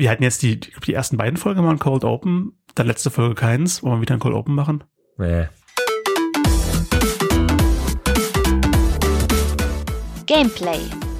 [0.00, 3.34] Wir hatten jetzt die, die ersten beiden Folgen mal ein Cold Open, dann letzte Folge
[3.34, 3.82] keins.
[3.82, 4.84] Wollen wir wieder ein Cold Open machen?
[5.16, 5.48] Nee.
[10.26, 10.78] Gameplay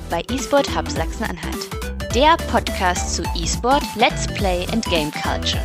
[0.09, 1.69] bei eSport Hub Sachsen-Anhalt.
[2.14, 5.65] Der Podcast zu eSport, Let's Play and Game Culture.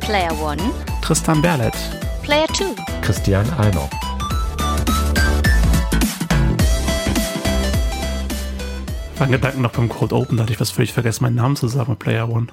[0.00, 0.62] Player 1,
[1.02, 1.74] Tristan Berlet.
[2.22, 3.90] Player 2, Christian Almer.
[9.16, 11.54] War ein Gedanken noch beim Cold Open, da hatte ich was völlig vergessen, meinen Namen
[11.54, 12.48] zu sagen mit Player One.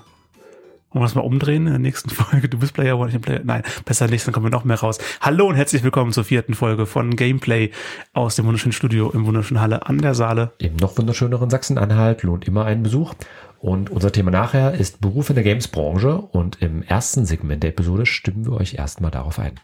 [0.91, 2.49] Wollen wir das mal umdrehen in der nächsten Folge?
[2.49, 3.41] Du bist Player One, ich bin Player.
[3.44, 4.99] Nein, besser nicht, dann kommen wir noch mehr raus.
[5.21, 7.71] Hallo und herzlich willkommen zur vierten Folge von Gameplay
[8.13, 10.52] aus dem wunderschönen Studio im wunderschönen Halle an der Saale.
[10.59, 13.16] Im noch wunderschöneren Sachsen-Anhalt lohnt immer einen Besuch.
[13.59, 16.16] Und unser Thema nachher ist Beruf in der Games-Branche.
[16.18, 19.59] Und im ersten Segment der Episode stimmen wir euch erstmal darauf ein.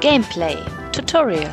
[0.00, 0.56] Gameplay,
[0.92, 1.50] Tutorial,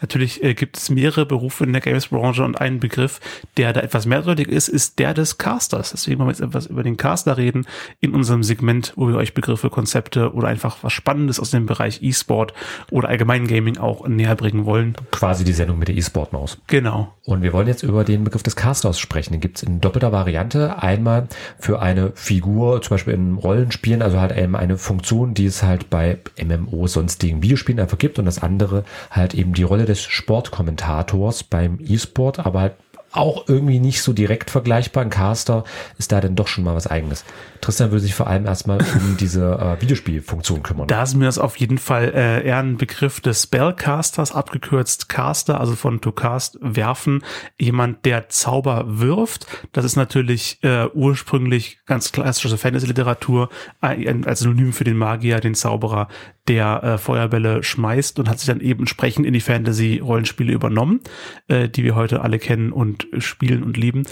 [0.00, 3.20] Natürlich äh, gibt es mehrere Berufe in der Games-Branche und ein Begriff,
[3.56, 5.90] der da etwas mehrdeutig ist, ist der des Casters.
[5.92, 7.66] Deswegen wollen wir jetzt etwas über den Caster reden
[8.00, 12.02] in unserem Segment, wo wir euch Begriffe, Konzepte oder einfach was Spannendes aus dem Bereich
[12.02, 12.52] E-Sport
[12.90, 14.96] oder allgemein Gaming auch näher bringen wollen.
[15.12, 16.58] Quasi die Sendung mit der E-Sport-Maus.
[16.66, 17.14] Genau.
[17.24, 19.32] Und wir wollen jetzt über den Begriff des Casters sprechen.
[19.32, 20.82] Den gibt es in doppelter Variante.
[20.82, 21.28] Einmal
[21.58, 25.88] für eine Figur, zum Beispiel in Rollenspielen, also halt eben eine Funktion, die es halt
[25.88, 28.18] bei MMO sonstigen Videospielen einfach gibt.
[28.18, 32.74] Und das andere halt eben die Rolle des Sportkommentators beim E-Sport, aber halt
[33.12, 35.04] auch irgendwie nicht so direkt vergleichbar.
[35.04, 35.64] Ein Caster
[35.98, 37.24] ist da dann doch schon mal was eigenes.
[37.60, 40.88] Tristan würde sich vor allem erstmal um diese äh, Videospielfunktion kümmern.
[40.88, 45.60] Da ist mir das auf jeden Fall äh, eher ein Begriff des Spellcasters, abgekürzt Caster,
[45.60, 47.22] also von to cast, werfen.
[47.58, 49.46] Jemand, der Zauber wirft.
[49.72, 53.48] Das ist natürlich äh, ursprünglich ganz klassische Fantasy-Literatur,
[53.80, 56.08] als Synonym für den Magier, den Zauberer,
[56.48, 61.00] der äh, Feuerbälle schmeißt und hat sich dann eben entsprechend in die Fantasy-Rollenspiele übernommen,
[61.48, 64.04] äh, die wir heute alle kennen und spielen und lieben.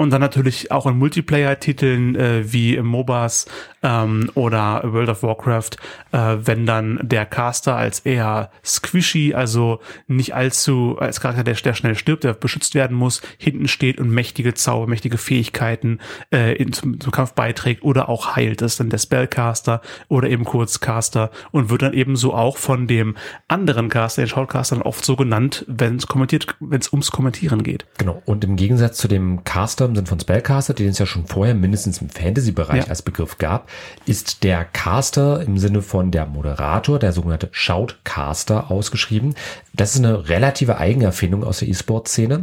[0.00, 3.44] Und dann natürlich auch in Multiplayer-Titeln äh, wie MOBAs
[3.82, 5.72] ähm, oder World of Warcraft,
[6.12, 11.74] äh, wenn dann der Caster als eher squishy, also nicht allzu als Charakter, der, der
[11.74, 15.98] schnell stirbt, der beschützt werden muss, hinten steht und mächtige Zauber, mächtige Fähigkeiten
[16.32, 18.62] äh, in, zum, zum Kampf beiträgt oder auch heilt.
[18.62, 22.86] Das ist dann der Spellcaster oder eben kurz Caster und wird dann ebenso auch von
[22.86, 27.62] dem anderen Caster, den Shoutcaster, oft so genannt, wenn es kommentiert, wenn es ums Kommentieren
[27.62, 27.84] geht.
[27.98, 28.22] Genau.
[28.24, 31.98] Und im Gegensatz zu dem Caster sind von Spellcaster, den es ja schon vorher mindestens
[32.00, 32.90] im Fantasy-Bereich Ja.
[32.90, 33.68] als Begriff gab,
[34.06, 39.34] ist der Caster im Sinne von der Moderator, der sogenannte Shoutcaster ausgeschrieben.
[39.72, 42.42] Das ist eine relative Eigenerfindung aus der E-Sport-Szene,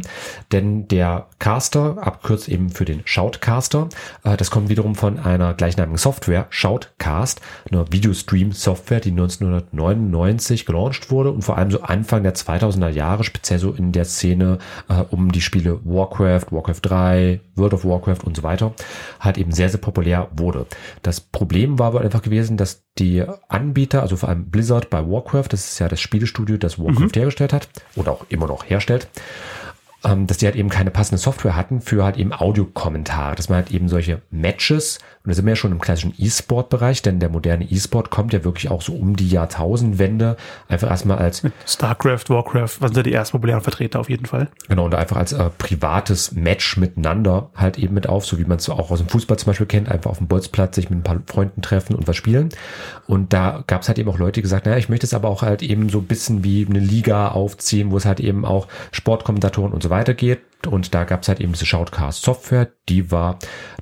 [0.52, 3.88] denn der Caster, abkürzt eben für den Shoutcaster,
[4.24, 11.30] äh, das kommt wiederum von einer gleichnamigen Software, Shoutcast, einer Videostream-Software, die 1999 gelauncht wurde
[11.30, 14.58] und vor allem so Anfang der 2000er Jahre, speziell so in der Szene
[14.88, 18.72] äh, um die Spiele Warcraft, Warcraft 3, World of Warcraft und so weiter,
[19.20, 20.66] halt eben sehr, sehr populär wurde.
[21.02, 25.48] Das Problem war aber einfach gewesen, dass die Anbieter, also vor allem Blizzard bei Warcraft,
[25.50, 29.08] das ist ja das Spielestudio, das Warcraft hergestellt hat oder auch immer noch herstellt,
[30.04, 33.56] ähm, dass die halt eben keine passende Software hatten für halt eben Audiokommentare, dass man
[33.56, 37.28] halt eben solche Matches, und da sind wir ja schon im klassischen E-Sport-Bereich, denn der
[37.28, 42.80] moderne E-Sport kommt ja wirklich auch so um die Jahrtausendwende einfach erstmal als StarCraft, Warcraft,
[42.80, 44.48] was sind da die erst populären Vertreter auf jeden Fall.
[44.70, 48.56] Genau, und einfach als äh, privates Match miteinander halt eben mit auf, so wie man
[48.56, 51.02] es auch aus dem Fußball zum Beispiel kennt, einfach auf dem Bolzplatz sich mit ein
[51.02, 52.48] paar Freunden treffen und was spielen.
[53.06, 55.28] Und da gab es halt eben auch Leute, die gesagt, naja, ich möchte es aber
[55.28, 58.66] auch halt eben so ein bisschen wie eine Liga aufziehen, wo es halt eben auch
[58.92, 60.40] Sportkommentatoren und so weiter geht.
[60.66, 63.38] Und da gab es halt eben diese Shoutcast-Software, die war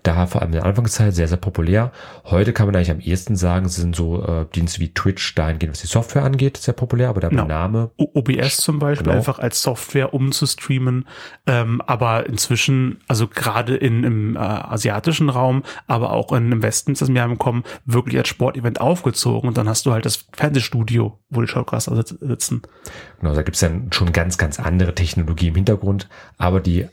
[0.06, 1.92] da vor allem in der Anfangszeit sehr, sehr populär.
[2.24, 5.80] Heute kann man eigentlich am ehesten sagen, sind so äh, Dienste wie Twitch dahingehend, was
[5.80, 7.46] die Software angeht, sehr populär, aber der Genau.
[7.46, 9.16] Name OBS zum Beispiel, Genau.
[9.16, 11.06] einfach als Software um zu streamen.
[11.46, 16.92] Ähm, aber inzwischen, also gerade in, im äh, asiatischen Raum, aber auch in, im Westen
[16.92, 19.48] ist das mehr im Kommen, wirklich als Sportevent aufgezogen.
[19.48, 22.62] Und dann hast du halt das Fernsehstudio, wo die Shoutcaster sitz- sitzen.
[23.20, 26.08] Genau, da gibt's dann schon ganz, ganz andere Technologie im Hintergrund.
[26.38, 26.86] Aber die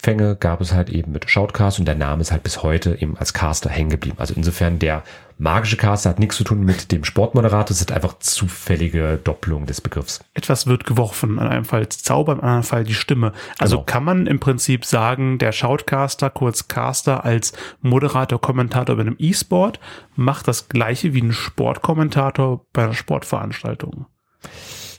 [0.00, 3.18] Anfänge gab es halt eben mit Shoutcast und der Name ist halt bis heute eben
[3.18, 4.16] als Caster hängen geblieben.
[4.18, 5.02] Also insofern der
[5.36, 9.82] magische Caster hat nichts zu tun mit dem Sportmoderator, es ist einfach zufällige Doppelung des
[9.82, 10.20] Begriffs.
[10.32, 13.32] Etwas wird geworfen, in einem Fall Zauber, im anderen Fall die Stimme.
[13.58, 13.84] Also Genau.
[13.84, 17.52] kann man im Prinzip sagen, der Shoutcaster, kurz Caster, als
[17.82, 19.80] Moderator, Kommentator bei einem E-Sport
[20.16, 24.06] macht das gleiche wie ein Sportkommentator bei einer Sportveranstaltung.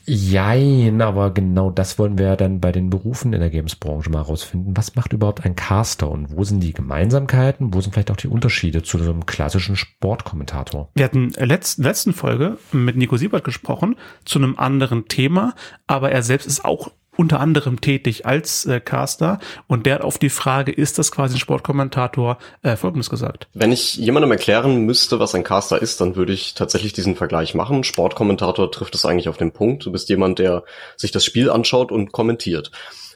[0.06, 4.22] Jein, aber genau das wollen wir ja dann bei den Berufen in der Games-Branche mal
[4.22, 4.76] rausfinden.
[4.76, 8.28] Was macht überhaupt ein Caster und wo sind die Gemeinsamkeiten, wo sind vielleicht auch die
[8.28, 10.90] Unterschiede zu so einem klassischen Sportkommentator?
[10.96, 13.96] Wir hatten letzten, letzten Folge mit Nico Siebert gesprochen
[14.26, 15.54] zu einem anderen Thema,
[15.88, 20.18] aber er selbst ist auch unter anderem tätig als äh, Caster und der hat auf
[20.18, 23.48] die Frage, ist das quasi ein Sportkommentator, äh, Folgendes gesagt.
[23.54, 27.54] Wenn ich jemandem erklären müsste, was ein Caster ist, dann würde ich tatsächlich diesen Vergleich
[27.54, 27.84] machen.
[27.84, 29.86] Sportkommentator trifft es eigentlich auf den Punkt.
[29.86, 30.64] Du bist jemand, der
[30.96, 32.72] sich das Spiel anschaut und kommentiert.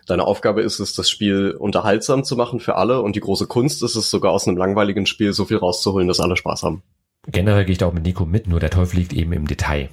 [0.07, 3.81] Deine Aufgabe ist es, das Spiel unterhaltsam zu machen für alle und die große Kunst
[3.81, 6.83] ist es sogar aus einem langweiligen Spiel so viel rauszuholen, dass alle Spaß haben.
[7.27, 9.89] Generell gehe ich da auch mit Nico mit, nur der Teufel liegt eben im Detail.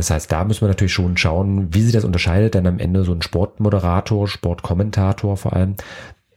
[0.00, 3.04] Das heißt, da müssen wir natürlich schon schauen, wie sich das unterscheidet, denn am Ende
[3.04, 5.76] so ein Sportmoderator, Sportkommentator vor allem,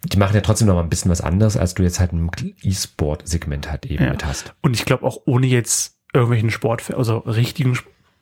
[0.03, 2.29] die machen ja trotzdem noch mal ein bisschen was anderes, als du jetzt halt im
[2.61, 4.11] E-Sport-Segment halt eben Ja.
[4.11, 4.53] mit hast.
[4.61, 7.79] Und ich glaube auch ohne jetzt irgendwelchen Sport, also richtigen,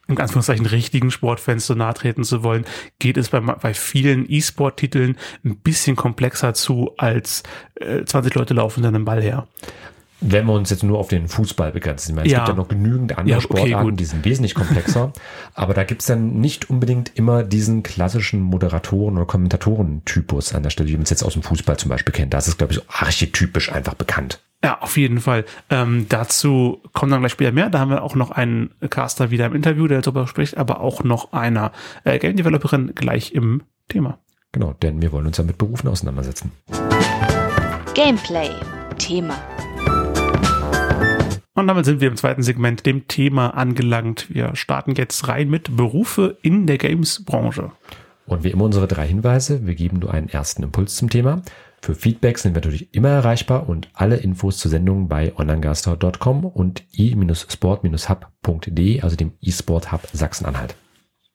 [0.08, 2.66] in Anführungszeichen richtigen Sportfans so nahe treten zu wollen,
[3.00, 7.42] geht es bei, bei vielen E-Sport-Titeln ein bisschen komplexer zu, als
[7.76, 9.48] äh, 20 Leute laufen dann einen Ball her.
[10.24, 12.40] Wenn wir uns jetzt nur auf den Fußball begrenzen, ich meine, es Ja.
[12.40, 14.00] gibt ja noch genügend andere Ja, okay, Sportarten, gut.
[14.00, 15.12] die sind wesentlich komplexer,
[15.56, 20.90] aber da gibt's dann nicht unbedingt immer diesen klassischen Moderatoren- oder Kommentatoren-Typus an der Stelle,
[20.90, 22.34] wie man es jetzt aus dem Fußball zum Beispiel kennt.
[22.34, 24.40] Da ist es, glaube ich, so archetypisch einfach bekannt.
[24.64, 25.44] Ja, auf jeden Fall.
[25.72, 27.72] Ähm, dazu kommt dann gleich später mehr.
[27.72, 31.04] Da haben wir auch noch einen Caster wieder im Interview, der darüber spricht, aber auch
[31.04, 31.72] noch einer
[32.04, 34.20] äh, Game Developerin gleich im Thema.
[34.52, 36.52] Genau, denn wir wollen uns ja mit Berufen auseinandersetzen.
[37.96, 38.50] Gameplay.
[39.00, 39.36] Thema.
[41.54, 44.34] Und damit sind wir im zweiten Segment dem Thema angelangt.
[44.34, 47.74] Wir starten jetzt rein mit Berufe in der Games-Branche.
[48.26, 49.66] Und wie immer unsere drei Hinweise.
[49.66, 51.42] Wir geben nur einen ersten Impuls zum Thema.
[51.82, 56.84] Für Feedback sind wir natürlich immer erreichbar und alle Infos zur Sendung bei onlinegaster.com und
[56.98, 60.76] i-sport-hub.de, also dem e-Sport Hub Sachsen-Anhalt.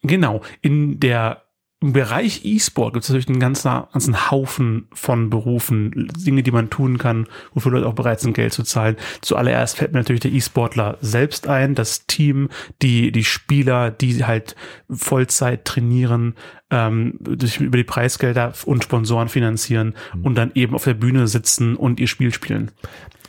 [0.03, 1.43] Genau, in der
[1.83, 6.71] im Bereich E-Sport gibt es natürlich einen ganzen, ganzen Haufen von Berufen, Dinge, die man
[6.71, 8.97] tun kann, wofür Leute auch bereit sind, Geld zu zahlen.
[9.21, 12.49] Zuallererst fällt mir natürlich der E-Sportler selbst ein, das Team,
[12.81, 14.57] die, die Spieler, die halt
[14.89, 16.35] Vollzeit trainieren,
[16.71, 21.77] ähm, durch, über die Preisgelder und Sponsoren finanzieren und dann eben auf der Bühne sitzen
[21.77, 22.71] und ihr Spiel spielen.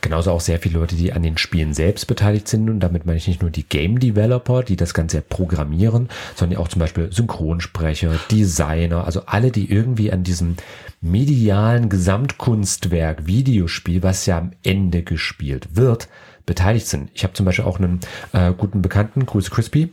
[0.00, 2.68] Genauso auch sehr viele Leute, die an den Spielen selbst beteiligt sind.
[2.70, 6.68] Und damit meine ich nicht nur die Game Developer, die das Ganze programmieren, sondern auch
[6.68, 10.56] zum Beispiel Synchronsprecher, Designer, also alle, die irgendwie an diesem
[11.00, 16.08] medialen Gesamtkunstwerk, Videospiel, was ja am Ende gespielt wird,
[16.48, 17.10] beteiligt sind.
[17.14, 18.00] Ich habe zum Beispiel auch einen
[18.32, 19.92] äh, guten Bekannten, Grüße Crispy,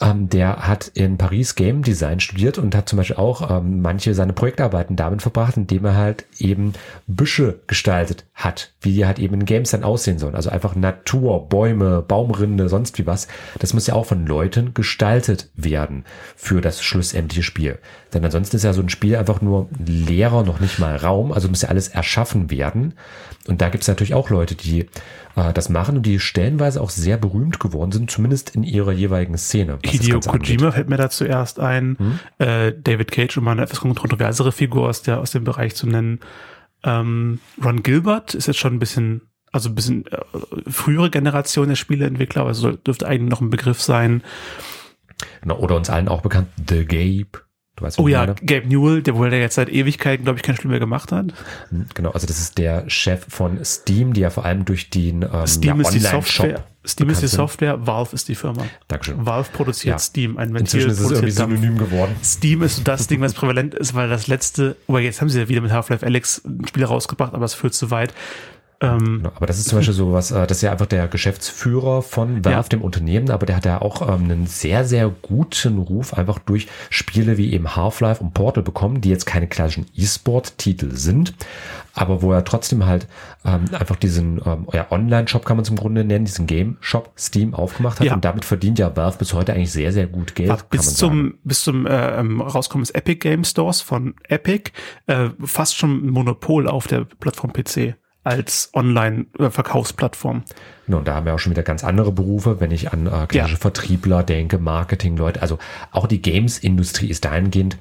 [0.00, 4.14] ähm, der hat in Paris Game Design studiert und hat zum Beispiel auch ähm, manche
[4.14, 6.74] seine Projektarbeiten damit verbracht, indem er halt eben
[7.06, 10.34] Büsche gestaltet hat, wie die halt eben in Games dann aussehen sollen.
[10.34, 13.26] Also einfach Natur, Bäume, Baumrinde, sonst wie was.
[13.58, 16.04] Das muss ja auch von Leuten gestaltet werden
[16.36, 17.78] für das schlussendliche Spiel.
[18.12, 21.32] Denn ansonsten ist ja so ein Spiel einfach nur leerer, noch nicht mal Raum.
[21.32, 22.94] Also muss ja alles erschaffen werden.
[23.46, 24.88] Und da gibt es natürlich auch Leute, die
[25.38, 29.36] äh, das machen und die stellenweise auch sehr berühmt geworden sind, zumindest in ihrer jeweiligen
[29.38, 29.78] Szene.
[29.84, 30.20] Hideo.
[30.20, 32.20] Kojima fällt mir da zuerst ein.
[32.38, 35.86] Äh, David Cage, um mal eine etwas kontroversere Figur aus, der, aus dem Bereich zu
[35.86, 36.20] nennen.
[36.84, 39.22] Ähm, Ron Gilbert ist jetzt schon ein bisschen,
[39.52, 40.18] also ein bisschen äh,
[40.70, 44.22] frühere Generation der Spieleentwickler, aber es soll- dürfte eigentlich noch ein Begriff sein.
[45.42, 47.44] Genau, oder uns allen auch bekannt, The Gabe.
[47.78, 48.34] Du weißt, Oh ja, meine?
[48.34, 51.26] Gabe Newell, der wohl der jetzt seit Ewigkeiten, glaube ich, kein Spiel mehr gemacht hat.
[51.70, 55.22] Hm, Genau, also das ist der Chef von Steam, die ja vor allem durch den
[55.22, 56.64] ähm, Steam ja, ist die Software.
[56.84, 57.26] Steam ist die.
[57.28, 58.64] Software, Valve ist die Firma.
[58.88, 59.24] Dankeschön.
[59.24, 59.98] Valve produziert Ja.
[59.98, 61.60] Steam, ein Ventil Inzwischen ist es irgendwie produziert Dampf.
[61.60, 62.16] synonym geworden.
[62.24, 65.48] Steam ist das Ding, was prävalent ist, weil das letzte, aber jetzt haben sie ja
[65.48, 68.12] wieder mit Half-Life Alex ein Spiel rausgebracht, aber es führt zu weit.
[68.80, 71.08] Ähm, Genau, aber das ist zum Beispiel so was, äh, das ist ja einfach der
[71.08, 72.62] Geschäftsführer von Valve, Ja.
[72.62, 76.68] dem Unternehmen, aber der hat ja auch ähm, einen sehr, sehr guten Ruf einfach durch
[76.88, 81.34] Spiele wie eben Half-Life und Portal bekommen, die jetzt keine klassischen E-Sport-Titel sind,
[81.94, 83.08] aber wo er trotzdem halt
[83.44, 87.98] ähm, einfach diesen ähm, ja, Online-Shop kann man zum Grunde nennen, diesen Game-Shop Steam aufgemacht
[87.98, 88.14] hat Ja.
[88.14, 91.34] und damit verdient ja Valve bis heute eigentlich sehr, sehr gut Geld, kann bis zum,
[91.42, 94.70] bis zum äh, ähm, Rauskommen des Epic Game Stores von Epic
[95.08, 97.96] äh, fast schon ein Monopol auf der Plattform PC
[98.28, 100.42] als Online-Verkaufsplattform.
[100.84, 103.26] Genau, und da haben wir auch schon wieder ganz andere Berufe, wenn ich an äh,
[103.26, 103.60] klassische Ja.
[103.60, 105.40] Vertriebler denke, Marketing-Leute.
[105.40, 105.58] Also
[105.92, 107.78] auch die Games-Industrie ist dahingehend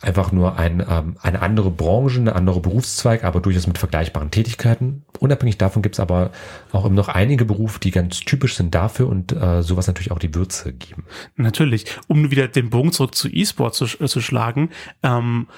[0.00, 5.04] einfach nur ein, ähm, eine andere Branche, eine andere Berufszweig, aber durchaus mit vergleichbaren Tätigkeiten.
[5.18, 6.30] Unabhängig davon gibt es aber
[6.72, 10.20] auch immer noch einige Berufe, die ganz typisch sind dafür und äh, sowas natürlich auch
[10.20, 11.04] die Würze geben.
[11.36, 14.70] Natürlich, um wieder den Bogen zurück zu E-Sport zu, äh, zu schlagen.
[15.02, 15.48] Ähm,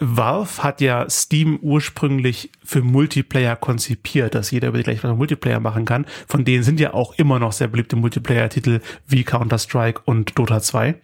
[0.00, 5.84] Valve hat ja Steam ursprünglich für Multiplayer konzipiert, dass jeder über die gleiche Multiplayer machen
[5.84, 6.06] kann.
[6.26, 10.94] Von denen sind ja auch immer noch sehr beliebte Multiplayer-Titel wie Counter-Strike und Dota 2.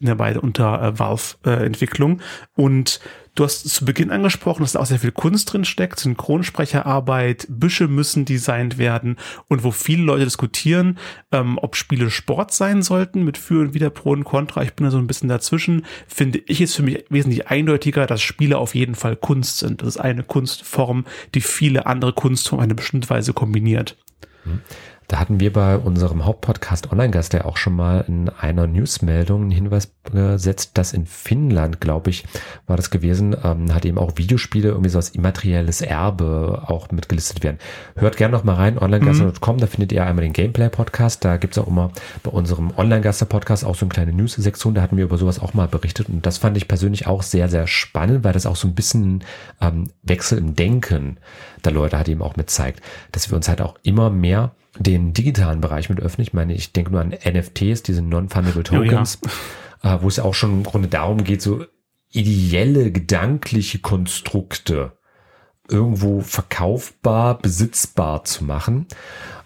[0.00, 2.20] in der beide unter äh, Valve-Entwicklung.
[2.20, 2.22] Äh,
[2.60, 3.00] und
[3.34, 7.88] du hast zu Beginn angesprochen, dass da auch sehr viel Kunst drin steckt, Synchronsprecherarbeit, Büsche
[7.88, 9.16] müssen designt werden
[9.48, 10.98] und wo viele Leute diskutieren,
[11.32, 14.62] ähm, ob Spiele Sport sein sollten mit Für und Wider Pro und Contra.
[14.62, 15.84] Ich bin da so ein bisschen dazwischen.
[16.06, 19.82] Finde ich es für mich wesentlich eindeutiger, dass Spiele auf jeden Fall Kunst sind.
[19.82, 23.96] Das ist eine Kunstform, die viele andere Kunstformen eine bestimmte Weise kombiniert.
[24.44, 24.60] Mhm.
[25.08, 29.50] Da hatten wir bei unserem Hauptpodcast Online-Gast ja auch schon mal in einer Newsmeldung einen
[29.50, 32.24] Hinweis gesetzt, dass in Finnland, glaube ich,
[32.66, 37.42] war das gewesen, ähm, hat eben auch Videospiele irgendwie so als immaterielles Erbe auch mitgelistet
[37.42, 37.56] werden.
[37.96, 39.60] Hört gerne noch mal rein, onlinegaster.com, mhm.
[39.60, 41.90] da findet ihr einmal den Gameplay-Podcast, da gibt's auch immer
[42.22, 45.68] bei unserem Online-Gaster-Podcast auch so eine kleine News-Sektion, da hatten wir über sowas auch mal
[45.68, 48.74] berichtet und das fand ich persönlich auch sehr, sehr spannend, weil das auch so ein
[48.74, 49.24] bisschen
[49.62, 51.16] ähm, Wechsel im Denken
[51.64, 55.12] der Leute hat eben auch mit zeigt, dass wir uns halt auch immer mehr den
[55.12, 56.26] digitalen Bereich mit öffnen.
[56.26, 59.28] Ich meine, ich denke nur an NFTs, diese Non-Fungible Tokens, oh
[59.82, 59.96] ja.
[59.96, 61.64] äh, wo es auch schon im Grunde darum geht, so
[62.10, 64.92] ideelle, gedankliche Konstrukte
[65.68, 68.86] irgendwo verkaufbar, besitzbar zu machen.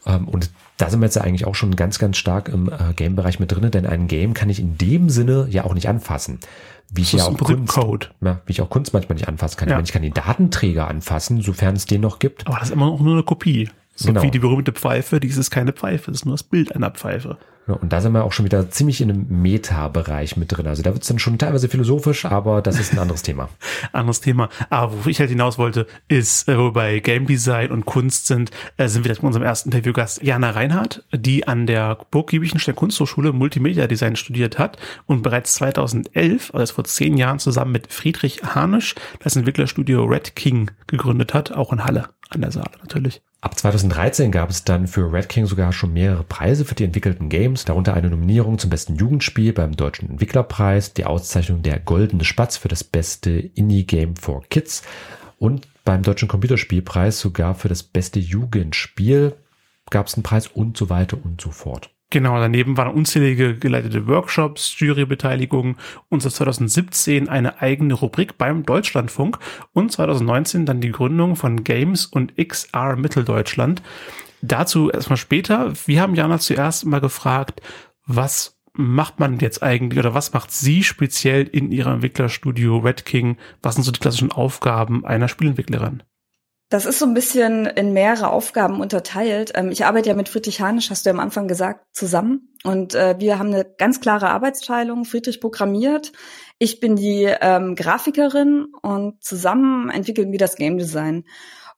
[0.06, 3.38] Ähm, und da sind wir jetzt eigentlich auch schon ganz, ganz stark im äh, Game-Bereich
[3.40, 6.40] mit drinne, denn ein Game kann ich in dem Sinne ja auch nicht anfassen.
[6.94, 8.10] Wie ich ja auch Kunst.
[8.20, 9.68] Ja, wie ich auch Kunst manchmal nicht anfassen kann.
[9.68, 9.80] Ja.
[9.80, 12.46] Ich kann den Datenträger anfassen, sofern es den noch gibt.
[12.46, 13.70] Aber das ist immer noch nur eine Kopie.
[13.94, 14.22] So genau.
[14.22, 17.38] wie die berühmte Pfeife, dies ist keine Pfeife, das ist nur das Bild einer Pfeife.
[17.68, 20.66] Ja, und da sind wir auch schon wieder ziemlich in einem Meta-Bereich mit drin.
[20.66, 23.48] Also da wird es dann schon teilweise philosophisch, aber das ist ein anderes Thema.
[23.92, 24.48] anderes Thema.
[24.68, 28.26] Aber wo ich halt hinaus wollte, ist, äh, wo wir bei Game Design und Kunst
[28.26, 32.74] sind, äh, sind wir jetzt mit unserem ersten Interviewgast Jana Reinhardt, die an der Burggiebichenstein
[32.74, 34.76] Kunsthochschule Multimedia Design studiert hat
[35.06, 40.72] und bereits 2011, also vor zehn Jahren, zusammen mit Friedrich Harnisch das Entwicklerstudio Red King
[40.88, 43.22] gegründet hat, auch in Halle an der Saale natürlich.
[43.42, 47.28] Ab 2013 gab es dann für Red King sogar schon mehrere Preise für die entwickelten
[47.28, 52.56] Games, darunter eine Nominierung zum besten Jugendspiel beim Deutschen Entwicklerpreis, die Auszeichnung der Goldene Spatz
[52.56, 54.82] für das beste Indie-Game for Kids
[55.38, 59.34] und beim Deutschen Computerspielpreis sogar für das beste Jugendspiel
[59.90, 61.90] gab es einen Preis und so weiter und so fort.
[62.12, 65.76] Genau, daneben waren unzählige geleitete Workshops, Jurybeteiligung
[66.10, 69.38] und seit 2017 eine eigene Rubrik beim Deutschlandfunk
[69.72, 73.80] und 2019 dann die Gründung von Games und XR Mitteldeutschland.
[74.42, 75.72] Dazu erstmal später.
[75.86, 77.62] Wir haben Jana zuerst mal gefragt,
[78.06, 83.36] was macht man jetzt eigentlich oder was macht sie speziell in ihrem Entwicklerstudio Red King?
[83.62, 86.02] Was sind so die klassischen Aufgaben einer Spielentwicklerin?
[86.70, 89.52] Das ist so ein bisschen in mehrere Aufgaben unterteilt.
[89.54, 92.48] Ähm, ich arbeite ja mit Friedrich Hanisch, hast du ja am Anfang gesagt, zusammen.
[92.64, 95.04] Und äh, wir haben eine ganz klare Arbeitsteilung.
[95.04, 96.12] Friedrich programmiert.
[96.58, 101.24] Ich bin die ähm, Grafikerin und zusammen entwickeln wir das Game Design.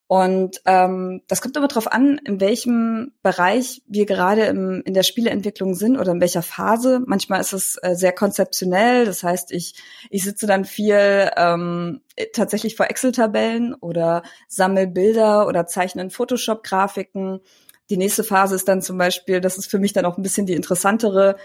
[0.07, 5.03] Und ähm, das kommt aber darauf an, in welchem Bereich wir gerade im, in der
[5.03, 7.01] Spieleentwicklung sind oder in welcher Phase.
[7.07, 9.75] Manchmal ist es äh, sehr konzeptionell, das heißt, ich,
[10.11, 12.03] ich sitze dann viel ähm,
[12.35, 17.41] tatsächlich vor Excel-Tabellen oder sammle Bilder oder zeichne in Photoshop-Grafiken.
[17.89, 20.47] Die nächste Phase ist dann zum Beispiel, das ist für mich dann auch ein bisschen
[20.47, 21.37] die interessantere,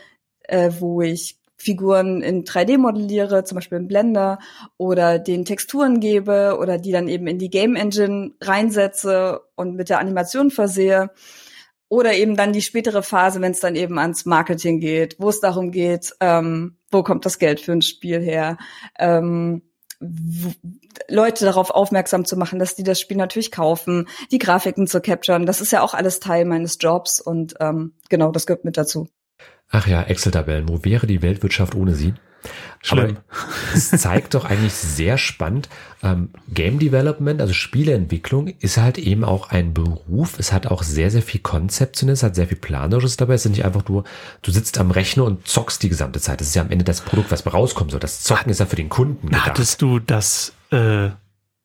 [0.44, 4.40] äh, wo ich Figuren in 3D modelliere, zum Beispiel in Blender,
[4.78, 9.90] oder den Texturen gebe oder die dann eben in die Game Engine reinsetze und mit
[9.90, 11.12] der Animation versehe.
[11.90, 15.40] Oder eben dann die spätere Phase, wenn es dann eben ans Marketing geht, wo es
[15.40, 18.58] darum geht, ähm, wo kommt das Geld für ein Spiel her,
[18.98, 19.64] ähm,
[21.10, 25.46] Leute darauf aufmerksam zu machen, dass die das Spiel natürlich kaufen, die Grafiken zu capturen.
[25.46, 29.10] Das ist ja auch alles Teil meines Jobs und ähm, genau, das gehört mit dazu.
[29.70, 30.68] Ach ja, Excel-Tabellen.
[30.68, 32.14] Wo wäre die Weltwirtschaft ohne sie?
[32.82, 33.18] Schlimm.
[33.18, 33.44] Aber
[33.76, 35.68] es zeigt doch eigentlich sehr spannend,
[36.02, 40.40] ähm, Game Development, also Spieleentwicklung, ist halt eben auch ein Beruf.
[40.40, 43.34] Es hat auch sehr, sehr viel Konzeptionelles, hat sehr viel Planerisches dabei.
[43.34, 44.06] Es ist nicht einfach nur,
[44.42, 46.40] du sitzt am Rechner und zockst die gesamte Zeit.
[46.40, 47.92] Das ist ja am Ende das Produkt, was rauskommt.
[47.92, 49.48] So, das Zocken ist ja für den Kunden gedacht.
[49.48, 51.10] Hattest du das, äh,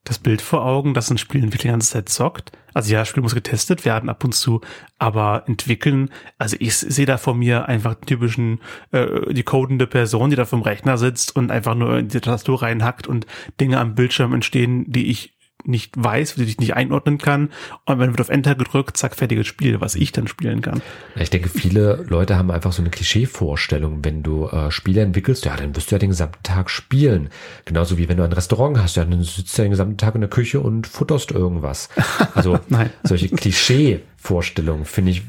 [0.05, 2.53] das Bild vor Augen, dass ein Spieleentwickler die ganze Zeit zockt?
[2.75, 4.61] Also ja, Spiel muss getestet werden ab und zu,
[4.99, 10.37] aber entwickeln, also ich sehe da vor mir einfach typischen, äh, die codende Person, die
[10.37, 13.27] da vom Rechner sitzt und einfach nur in die Tastatur reinhackt und
[13.61, 15.35] Dinge am Bildschirm entstehen, die ich
[15.67, 17.51] nicht weiß, die ich nicht einordnen kann.
[17.85, 20.83] Und wenn wird auf Enter gedrückt, zack, fertiges Spiel, was ich dann spielen kann.
[21.17, 24.05] Ich denke, viele Leute haben einfach so eine Klischee-Vorstellung.
[24.05, 27.31] Wenn du äh, Spiele entwickelst, ja, dann wirst du ja den gesamten Tag spielen.
[27.65, 30.15] Genauso wie wenn du ein Restaurant hast, ja, dann sitzt du ja den gesamten Tag
[30.15, 31.89] in der Küche und futterst irgendwas.
[32.35, 32.59] Also
[33.05, 35.23] solche Klischee-Vorstellungen, finde ich,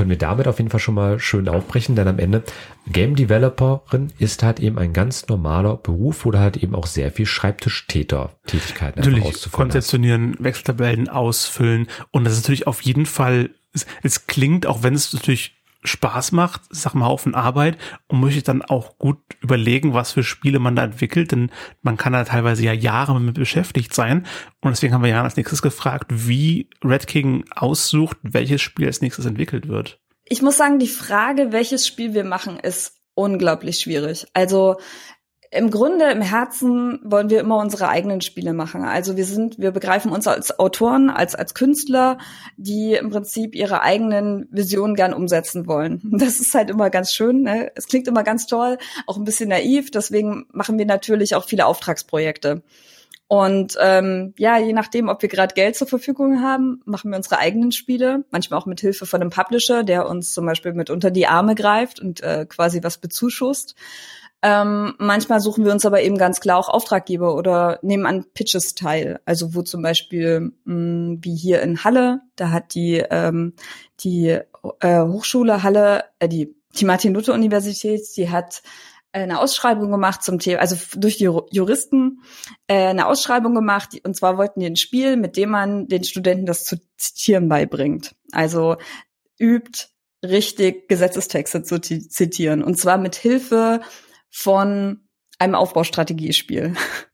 [0.00, 2.42] können wir damit auf jeden Fall schon mal schön aufbrechen, denn am Ende
[2.90, 7.12] Game Developerin ist halt eben ein ganz normaler Beruf, wo du halt eben auch sehr
[7.12, 14.26] viel Schreibtischtäter-Tätigkeiten Natürlich konzeptionieren, Wechseltabellen ausfüllen und das ist natürlich auf jeden Fall, es, es
[14.26, 18.98] klingt, auch wenn es natürlich Spaß macht, sag mal Haufen Arbeit und möchte dann auch
[18.98, 21.50] gut überlegen, was für Spiele man da entwickelt, denn
[21.82, 24.26] man kann da teilweise ja Jahre mit beschäftigt sein
[24.60, 29.00] und deswegen haben wir ja als nächstes gefragt, wie Red King aussucht, welches Spiel als
[29.00, 30.00] nächstes entwickelt wird.
[30.24, 34.26] Ich muss sagen, die Frage, welches Spiel wir machen, ist unglaublich schwierig.
[34.34, 34.76] Also
[35.52, 38.84] im Grunde, im Herzen wollen wir immer unsere eigenen Spiele machen.
[38.84, 42.18] Also wir sind, wir begreifen uns als Autoren, als, als Künstler,
[42.56, 46.00] die im Prinzip ihre eigenen Visionen gern umsetzen wollen.
[46.20, 47.42] Das ist halt immer ganz schön.
[47.42, 47.72] Ne?
[47.74, 49.90] Es klingt immer ganz toll, auch ein bisschen naiv.
[49.90, 52.62] Deswegen machen wir natürlich auch viele Auftragsprojekte.
[53.26, 57.38] Und ähm, ja, je nachdem, ob wir gerade Geld zur Verfügung haben, machen wir unsere
[57.38, 58.24] eigenen Spiele.
[58.30, 61.54] Manchmal auch mit Hilfe von einem Publisher, der uns zum Beispiel mit unter die Arme
[61.54, 63.74] greift und äh, quasi was bezuschusst.
[64.42, 68.74] Ähm, manchmal suchen wir uns aber eben ganz klar auch Auftraggeber oder nehmen an Pitches
[68.74, 69.20] teil.
[69.26, 73.54] Also wo zum Beispiel mh, mm, wie hier in Halle, da hat die ähm,
[74.00, 74.38] die
[74.80, 78.62] äh, Hochschule Halle, äh, die die Martin-Luther-Universität, die hat
[79.12, 82.22] äh, eine Ausschreibung gemacht zum Thema, also durch die Juristen
[82.66, 86.46] äh, eine Ausschreibung gemacht, und zwar wollten die ein Spiel, mit dem man den Studenten
[86.46, 88.14] das zu zitieren beibringt.
[88.32, 88.76] Also
[89.38, 89.88] übt
[90.24, 93.80] richtig Gesetzestexte zu zitieren und zwar mit Hilfe
[94.30, 95.00] von
[95.38, 96.74] einem Aufbaustrategiespiel.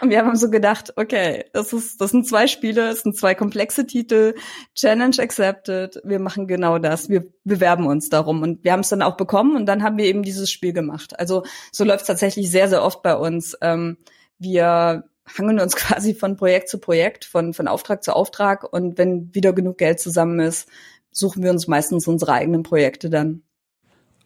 [0.00, 3.34] Und wir haben so gedacht, okay, das ist, das sind zwei Spiele, es sind zwei
[3.34, 4.34] komplexe Titel,
[4.74, 9.02] Challenge accepted, wir machen genau das, wir bewerben uns darum und wir haben es dann
[9.02, 11.18] auch bekommen und dann haben wir eben dieses Spiel gemacht.
[11.18, 13.56] Also so läuft es tatsächlich sehr, sehr oft bei uns.
[13.60, 13.98] Ähm,
[14.38, 15.04] wir
[15.36, 19.52] hangeln uns quasi von Projekt zu Projekt, von, von Auftrag zu Auftrag und wenn wieder
[19.52, 20.66] genug Geld zusammen ist,
[21.10, 23.42] suchen wir uns meistens unsere eigenen Projekte dann.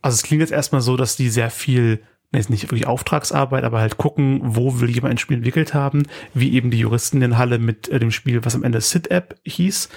[0.02, 2.00] Also es klingt jetzt erstmal so, dass die sehr viel
[2.32, 6.04] jetzt nicht wirklich Auftragsarbeit, aber halt gucken, wo will jemand ein Spiel entwickelt haben,
[6.34, 9.88] wie eben die Juristen in Halle mit äh, dem Spiel, was am Ende Sit-App hieß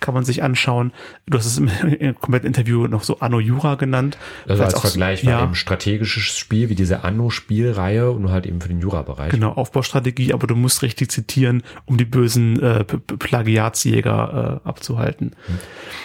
[0.00, 0.92] kann man sich anschauen.
[1.26, 4.18] Du hast es im, im kompletten Interview noch so Anno Jura genannt.
[4.46, 8.60] Also als Vergleich war ja, eben strategisches Spiel wie diese Anno-Spielreihe und nur halt eben
[8.60, 9.30] für den Jura-Bereich.
[9.30, 15.32] Genau, Aufbaustrategie, aber du musst richtig zitieren, um die bösen äh, Plagiatsjäger äh, abzuhalten.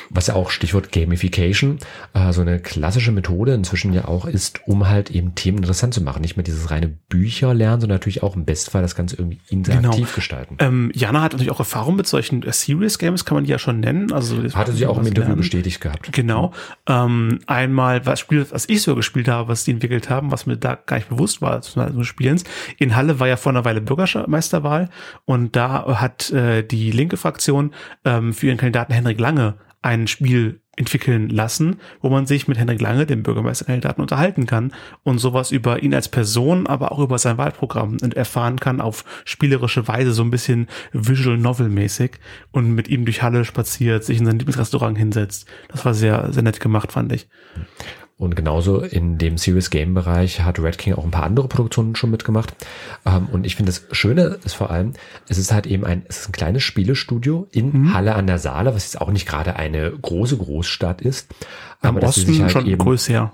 [0.09, 1.79] Was ja auch Stichwort Gamification,
[2.13, 6.01] äh, so eine klassische Methode inzwischen ja auch ist, um halt eben Themen interessant zu
[6.01, 6.21] machen.
[6.21, 9.95] Nicht mehr dieses reine Bücher lernen, sondern natürlich auch im Bestfall das Ganze irgendwie interaktiv
[9.95, 10.15] genau.
[10.15, 10.57] gestalten.
[10.59, 13.59] Ähm, Jana hat natürlich auch Erfahrung mit solchen äh, Serious Games, kann man die ja
[13.59, 14.11] schon nennen.
[14.11, 15.37] Also hatte sie auch im Interview lernen.
[15.37, 16.11] bestätigt gehabt.
[16.11, 16.53] Genau.
[16.87, 20.57] Ähm, einmal was Spiel, was ich so gespielt habe, was die entwickelt haben, was mir
[20.57, 22.43] da gar nicht bewusst war des Spielens.
[22.77, 24.89] In Halle war ja vor einer Weile Bürgermeisterwahl
[25.25, 27.73] und da hat äh, die linke Fraktion
[28.05, 32.81] ähm, für ihren Kandidaten Henrik Lange ein Spiel entwickeln lassen, wo man sich mit Henrik
[32.81, 37.37] Lange, dem Bürgermeisterkandidaten, unterhalten kann und sowas über ihn als Person, aber auch über sein
[37.37, 42.13] Wahlprogramm erfahren kann auf spielerische Weise, so ein bisschen Visual Novel mäßig
[42.51, 45.47] und mit ihm durch Halle spaziert, sich in sein Lieblingsrestaurant hinsetzt.
[45.69, 47.27] Das war sehr, sehr nett gemacht, fand ich.
[48.23, 51.97] Und genauso in dem Serious Game Bereich hat Red King auch ein paar andere Produktionen
[51.97, 52.55] schon mitgemacht.
[53.05, 54.93] Ähm, und ich finde das Schöne ist vor allem,
[55.27, 57.93] es ist halt eben ein, es ist ein kleines Spielestudio in mhm.
[57.93, 61.35] Halle an der Saale, was jetzt auch nicht gerade eine große Großstadt ist.
[61.81, 63.33] Am aber Osten halt schon eben, größer.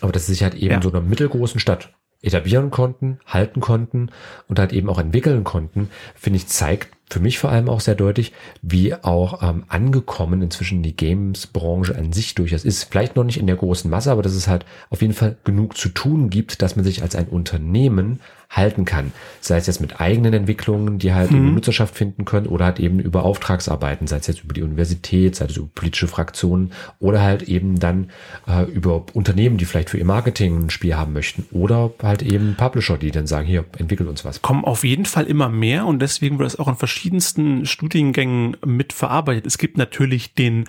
[0.00, 0.82] Aber dass sie sich halt eben ja.
[0.82, 4.10] so einer mittelgroßen Stadt etablieren konnten, halten konnten
[4.48, 7.94] und halt eben auch entwickeln konnten, finde ich, zeigt für mich vor allem auch sehr
[7.94, 12.84] deutlich, wie auch ähm, angekommen inzwischen die Games-Branche an sich durchaus ist.
[12.84, 15.76] Vielleicht noch nicht in der großen Masse, aber dass es halt auf jeden Fall genug
[15.76, 19.12] zu tun gibt, dass man sich als ein Unternehmen halten kann.
[19.40, 21.54] Sei es jetzt mit eigenen Entwicklungen, die halt mhm.
[21.54, 25.46] Nutzerschaft finden können oder halt eben über Auftragsarbeiten, sei es jetzt über die Universität, sei
[25.46, 28.10] es über politische Fraktionen oder halt eben dann
[28.46, 32.54] äh, über Unternehmen, die vielleicht für ihr Marketing ein Spiel haben möchten oder halt eben
[32.56, 34.42] Publisher, die dann sagen, hier, entwickelt uns was.
[34.42, 38.92] Kommen auf jeden Fall immer mehr und deswegen wird es auch in verschiedensten Studiengängen mit
[38.92, 39.46] verarbeitet.
[39.46, 40.64] Es gibt natürlich den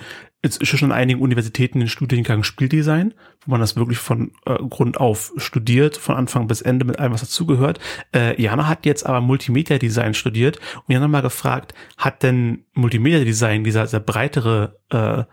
[0.47, 3.13] es ist schon an einigen Universitäten den Studiengang Spieldesign,
[3.45, 7.13] wo man das wirklich von äh, Grund auf studiert, von Anfang bis Ende mit allem,
[7.13, 7.79] was dazugehört.
[8.13, 13.23] Äh, Jana hat jetzt aber Multimedia Design studiert und Jana mal gefragt, hat denn Multimedia
[13.23, 15.23] Design, dieser, dieser breitere, äh,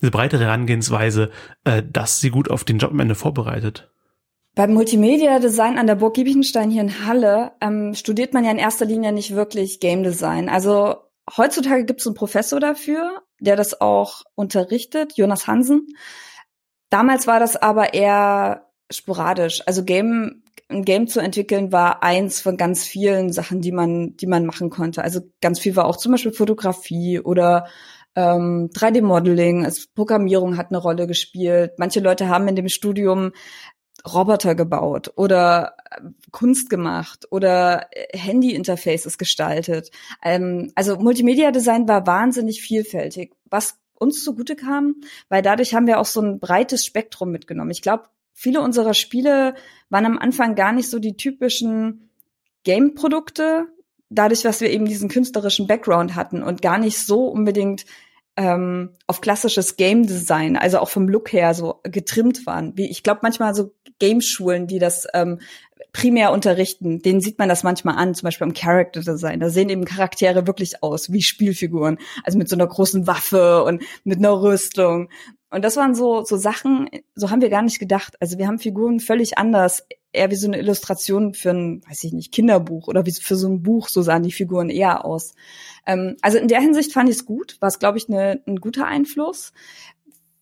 [0.00, 1.30] diese breitere Herangehensweise,
[1.64, 3.90] äh, dass sie gut auf den Job am Ende vorbereitet?
[4.54, 8.58] Beim Multimedia Design an der Burg Giebichenstein hier in Halle ähm, studiert man ja in
[8.58, 10.48] erster Linie nicht wirklich Game Design.
[10.48, 10.96] Also
[11.36, 15.88] heutzutage gibt es einen Professor dafür, der das auch unterrichtet, Jonas Hansen.
[16.90, 19.62] Damals war das aber eher sporadisch.
[19.66, 24.26] Also Game, ein Game zu entwickeln war eins von ganz vielen Sachen, die man, die
[24.26, 25.02] man machen konnte.
[25.02, 27.68] Also ganz viel war auch zum Beispiel Fotografie oder
[28.16, 31.72] ähm, 3D-Modeling, also Programmierung hat eine Rolle gespielt.
[31.78, 33.32] Manche Leute haben in dem Studium
[34.06, 39.90] Roboter gebaut oder äh, Kunst gemacht oder äh, Handy-Interfaces gestaltet.
[40.22, 43.32] Ähm, also Multimedia-Design war wahnsinnig vielfältig.
[43.50, 44.96] Was uns zugute kam,
[45.28, 47.70] weil dadurch haben wir auch so ein breites Spektrum mitgenommen.
[47.70, 49.54] Ich glaube, viele unserer Spiele
[49.90, 52.10] waren am Anfang gar nicht so die typischen
[52.64, 53.66] Game-Produkte,
[54.08, 57.84] dadurch, dass wir eben diesen künstlerischen Background hatten und gar nicht so unbedingt
[58.40, 62.74] ähm, auf klassisches Game Design, also auch vom Look her so getrimmt waren.
[62.74, 65.40] Wie ich glaube manchmal so Gameschulen, die das ähm,
[65.92, 69.40] primär unterrichten, denen sieht man das manchmal an, zum Beispiel am Character Design.
[69.40, 73.82] Da sehen eben Charaktere wirklich aus wie Spielfiguren, also mit so einer großen Waffe und
[74.04, 75.10] mit einer Rüstung.
[75.50, 78.16] Und das waren so so Sachen, so haben wir gar nicht gedacht.
[78.20, 82.12] Also wir haben Figuren völlig anders, eher wie so eine Illustration für ein, weiß ich
[82.12, 85.34] nicht, Kinderbuch oder wie für so ein Buch, so sahen die Figuren eher aus.
[85.86, 88.56] Ähm, also in der Hinsicht fand ich es gut, war es, glaube ich, ne, ein
[88.56, 89.52] guter Einfluss.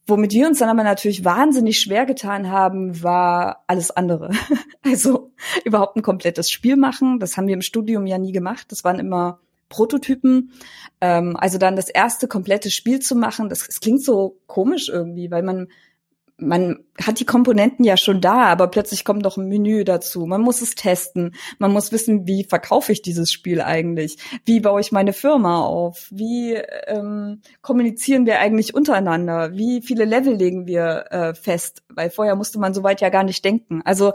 [0.06, 4.30] Womit wir uns dann aber natürlich wahnsinnig schwer getan haben, war alles andere.
[4.82, 5.32] also
[5.66, 7.18] überhaupt ein komplettes Spiel machen.
[7.18, 8.72] Das haben wir im Studium ja nie gemacht.
[8.72, 10.52] Das waren immer Prototypen.
[11.02, 15.30] Ähm, also dann das erste komplette Spiel zu machen, das, das klingt so komisch irgendwie,
[15.30, 15.68] weil man
[16.38, 20.24] man hat die Komponenten ja schon da, aber plötzlich kommt noch ein Menü dazu.
[20.24, 21.34] Man muss es testen.
[21.58, 24.18] Man muss wissen, wie verkaufe ich dieses Spiel eigentlich?
[24.44, 26.06] Wie baue ich meine Firma auf?
[26.10, 29.52] Wie ähm, kommunizieren wir eigentlich untereinander?
[29.54, 31.82] Wie viele Level legen wir äh, fest?
[31.88, 33.82] Weil vorher musste man soweit ja gar nicht denken.
[33.84, 34.12] Also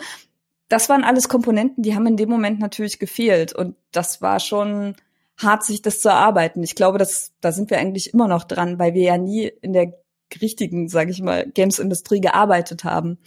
[0.69, 3.53] das waren alles Komponenten, die haben in dem Moment natürlich gefehlt.
[3.53, 4.95] Und das war schon
[5.37, 6.63] hart, sich das zu erarbeiten.
[6.63, 9.73] Ich glaube, dass, da sind wir eigentlich immer noch dran, weil wir ja nie in
[9.73, 9.93] der
[10.41, 13.17] richtigen, sage ich mal, Games-Industrie gearbeitet haben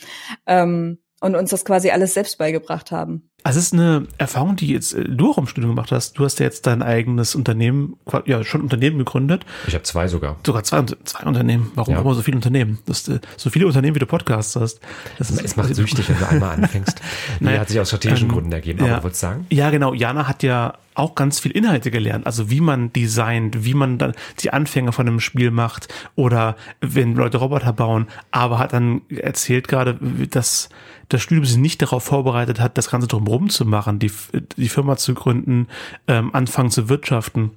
[0.46, 3.30] ähm, und uns das quasi alles selbst beigebracht haben.
[3.42, 6.18] Also es ist eine Erfahrung, die jetzt äh, du auch im Studium gemacht hast.
[6.18, 9.46] Du hast ja jetzt dein eigenes Unternehmen, ja schon Unternehmen gegründet.
[9.68, 10.36] Ich habe zwei sogar.
[10.44, 11.70] Sogar zwei, zwei Unternehmen.
[11.74, 12.00] Warum ja.
[12.00, 12.78] immer so viele Unternehmen?
[12.86, 14.80] Das, äh, so viele Unternehmen, wie du Podcasts hast.
[15.18, 17.00] Das ist, es macht süchtig, wenn du einmal anfängst.
[17.40, 18.80] naja, hat sich aus strategischen ähm, Gründen ergeben.
[18.80, 19.46] Aber ja, wolltest sagen?
[19.50, 19.94] Ja, genau.
[19.94, 24.14] Jana hat ja auch ganz viel Inhalte gelernt, also wie man designt, wie man dann
[24.40, 29.68] die Anfänge von einem Spiel macht oder wenn Leute Roboter bauen, aber hat dann erzählt
[29.68, 29.98] gerade,
[30.30, 30.70] dass
[31.08, 34.10] das Studium sich nicht darauf vorbereitet hat, das Ganze drumherum zu machen, die,
[34.56, 35.68] die Firma zu gründen,
[36.06, 37.50] ähm, anfangen zu wirtschaften.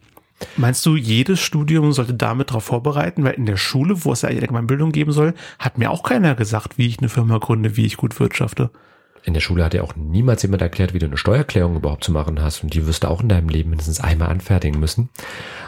[0.55, 3.23] Meinst du, jedes Studium sollte damit darauf vorbereiten?
[3.23, 6.33] Weil in der Schule, wo es ja allgemeine Bildung geben soll, hat mir auch keiner
[6.35, 8.69] gesagt, wie ich eine Firma gründe, wie ich gut wirtschafte.
[9.25, 12.13] In der Schule hat ja auch niemals jemand erklärt, wie du eine Steuererklärung überhaupt zu
[12.13, 12.63] machen hast.
[12.63, 15.09] Und die wirst du auch in deinem Leben mindestens einmal anfertigen müssen.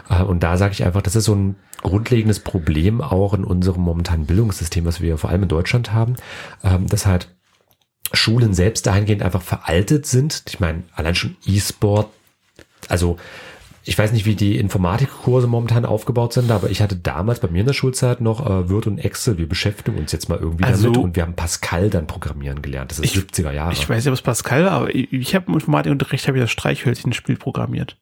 [0.08, 3.82] Äh, und da sage ich einfach, das ist so ein grundlegendes Problem auch in unserem
[3.82, 6.14] momentanen Bildungssystem, was wir vor allem in Deutschland haben,
[6.64, 7.28] ähm, dass halt
[8.12, 10.42] Schulen selbst dahingehend einfach veraltet sind.
[10.48, 12.08] Ich meine, allein schon E-Sport,
[12.88, 13.16] also
[13.84, 17.60] ich weiß nicht, wie die Informatikkurse momentan aufgebaut sind, aber ich hatte damals bei mir
[17.60, 19.38] in der Schulzeit noch äh, Word und Excel.
[19.38, 22.92] Wir beschäftigen uns jetzt mal irgendwie also, damit und wir haben Pascal dann programmieren gelernt.
[22.92, 23.72] Das ist ich, 70er Jahre.
[23.72, 27.36] Ich weiß ja, was Pascal aber ich, ich habe im Informatikunterricht habe ich das Streichhölzchen-Spiel
[27.36, 27.96] programmiert.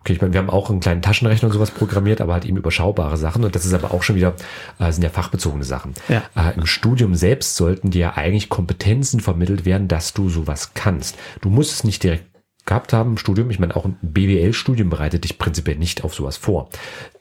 [0.00, 2.56] Okay, ich meine, wir haben auch einen kleinen Taschenrechner und sowas programmiert, aber halt eben
[2.56, 3.44] überschaubare Sachen.
[3.44, 4.34] Und das ist aber auch schon wieder,
[4.78, 5.94] äh, sind ja fachbezogene Sachen.
[6.08, 6.22] Ja.
[6.36, 11.16] Äh, Im Studium selbst sollten dir eigentlich Kompetenzen vermittelt werden, dass du sowas kannst.
[11.40, 12.24] Du musst es nicht direkt
[12.68, 13.50] gehabt haben im Studium.
[13.50, 16.68] Ich meine, auch ein BWL-Studium bereitet dich prinzipiell nicht auf sowas vor.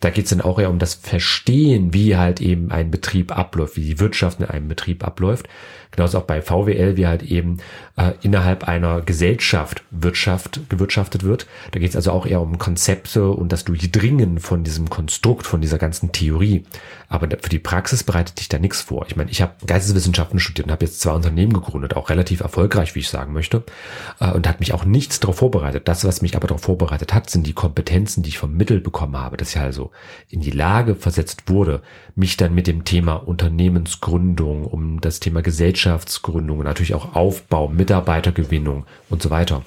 [0.01, 3.77] Da geht es dann auch eher um das Verstehen, wie halt eben ein Betrieb abläuft,
[3.77, 5.47] wie die Wirtschaft in einem Betrieb abläuft.
[5.91, 7.58] Genauso auch bei VWL, wie halt eben
[7.95, 11.47] äh, innerhalb einer Gesellschaft Wirtschaft gewirtschaftet wird.
[11.71, 15.62] Da geht es also auch eher um Konzepte und das Durchdringen von diesem Konstrukt, von
[15.62, 16.65] dieser ganzen Theorie.
[17.10, 19.06] Aber für die Praxis bereitet dich da nichts vor.
[19.08, 22.95] Ich meine, ich habe Geisteswissenschaften studiert und habe jetzt zwei Unternehmen gegründet, auch relativ erfolgreich,
[22.95, 23.63] wie ich sagen möchte,
[24.19, 25.88] äh, und hat mich auch nichts darauf vorbereitet.
[25.88, 29.38] Das, was mich aber darauf vorbereitet hat, sind die Kompetenzen, die ich vermittelt bekommen habe,
[29.38, 29.91] dass ich also
[30.30, 31.82] in die Lage versetzt wurde,
[32.15, 35.41] mich dann mit dem Thema Unternehmensgründung, um das Thema
[35.77, 39.63] Gesellschaftsgründung, natürlich auch Aufbau, Mitarbeitergewinnung und so weiter,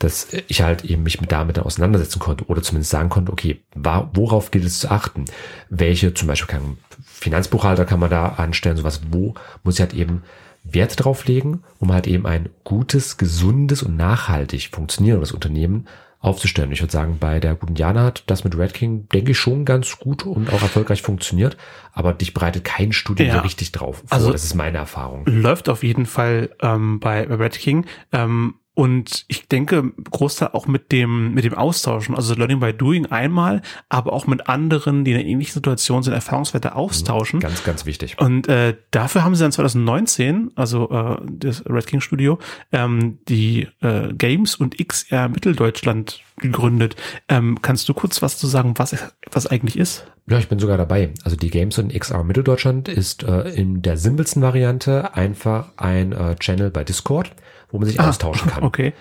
[0.00, 4.50] dass ich halt eben mich mit damit auseinandersetzen konnte oder zumindest sagen konnte, okay, worauf
[4.50, 5.26] gilt es zu achten?
[5.70, 10.22] Welche, zum Beispiel kein Finanzbuchhalter kann man da anstellen, sowas, wo muss ich halt eben
[10.64, 15.86] Wert drauf legen, um halt eben ein gutes, gesundes und nachhaltig funktionierendes Unternehmen
[16.22, 16.70] aufzustellen.
[16.72, 19.64] Ich würde sagen, bei der guten Jana hat das mit Red King, denke ich, schon
[19.64, 21.56] ganz gut und auch erfolgreich funktioniert,
[21.92, 23.34] aber dich bereitet kein Studium ja.
[23.34, 24.12] so richtig drauf vor.
[24.12, 25.26] Also, das ist meine Erfahrung.
[25.26, 27.86] Läuft auf jeden Fall ähm, bei, bei Red King.
[28.12, 33.04] Ähm, und ich denke, Großteil auch mit dem, mit dem Austauschen, also Learning by Doing
[33.06, 37.40] einmal, aber auch mit anderen, die in einer ähnlichen Situation sind, Erfahrungswerte austauschen.
[37.40, 38.16] Ganz, ganz wichtig.
[38.18, 42.38] Und äh, dafür haben sie dann 2019, also äh, das Red King Studio,
[42.72, 46.96] ähm, die äh, Games und XR Mitteldeutschland gegründet.
[47.28, 48.96] Ähm, kannst du kurz was zu sagen, was,
[49.30, 50.06] was eigentlich ist?
[50.28, 51.10] Ja, ich bin sogar dabei.
[51.24, 56.36] Also die Games und XR Mitteldeutschland ist äh, in der simpelsten Variante einfach ein äh,
[56.36, 57.32] Channel bei Discord
[57.72, 58.62] wo man sich ah, austauschen kann.
[58.62, 58.92] Okay.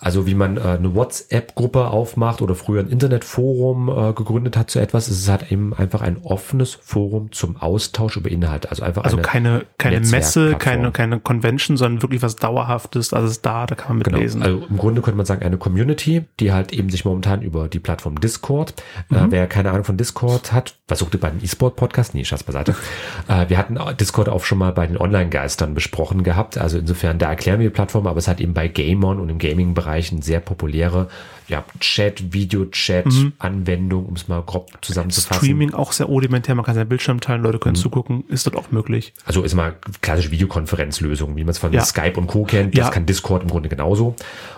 [0.00, 4.78] Also wie man äh, eine WhatsApp-Gruppe aufmacht oder früher ein Internetforum äh, gegründet hat zu
[4.78, 8.70] etwas, ist es halt eben einfach ein offenes Forum zum Austausch über Inhalte.
[8.70, 13.12] Also einfach also keine keine Messe, keine keine Convention, sondern wirklich was dauerhaftes.
[13.12, 14.40] Also ist da, da kann man mitlesen.
[14.40, 14.54] Genau.
[14.54, 17.78] Also im Grunde könnte man sagen eine Community, die halt eben sich momentan über die
[17.78, 18.72] Plattform Discord.
[19.10, 19.26] Äh, mhm.
[19.26, 22.74] Äh, wer keine Ahnung von Discord hat, versuchte bei den E-Sport-Podcast, nee, Schatz beiseite.
[23.28, 26.56] äh, wir hatten Discord auch schon mal bei den Online-Geistern besprochen gehabt.
[26.56, 29.38] Also insofern, da erklären wir die Plattform, aber es hat eben bei Gamon und im
[29.38, 31.08] Gaming-Bereich Bereichen sehr populäre
[31.48, 34.08] ja, Chat, Video-Chat-Anwendung, mhm.
[34.08, 35.42] um es mal grob zusammenzufassen.
[35.42, 37.80] Streaming auch sehr rudimentär, man kann seinen Bildschirm teilen, Leute können mhm.
[37.80, 39.12] zugucken, ist dort auch möglich.
[39.24, 41.84] Also ist mal klassische Videokonferenzlösung, wie man es von ja.
[41.84, 42.44] Skype und Co.
[42.44, 42.90] kennt, das ja.
[42.92, 44.14] kann Discord im Grunde genauso.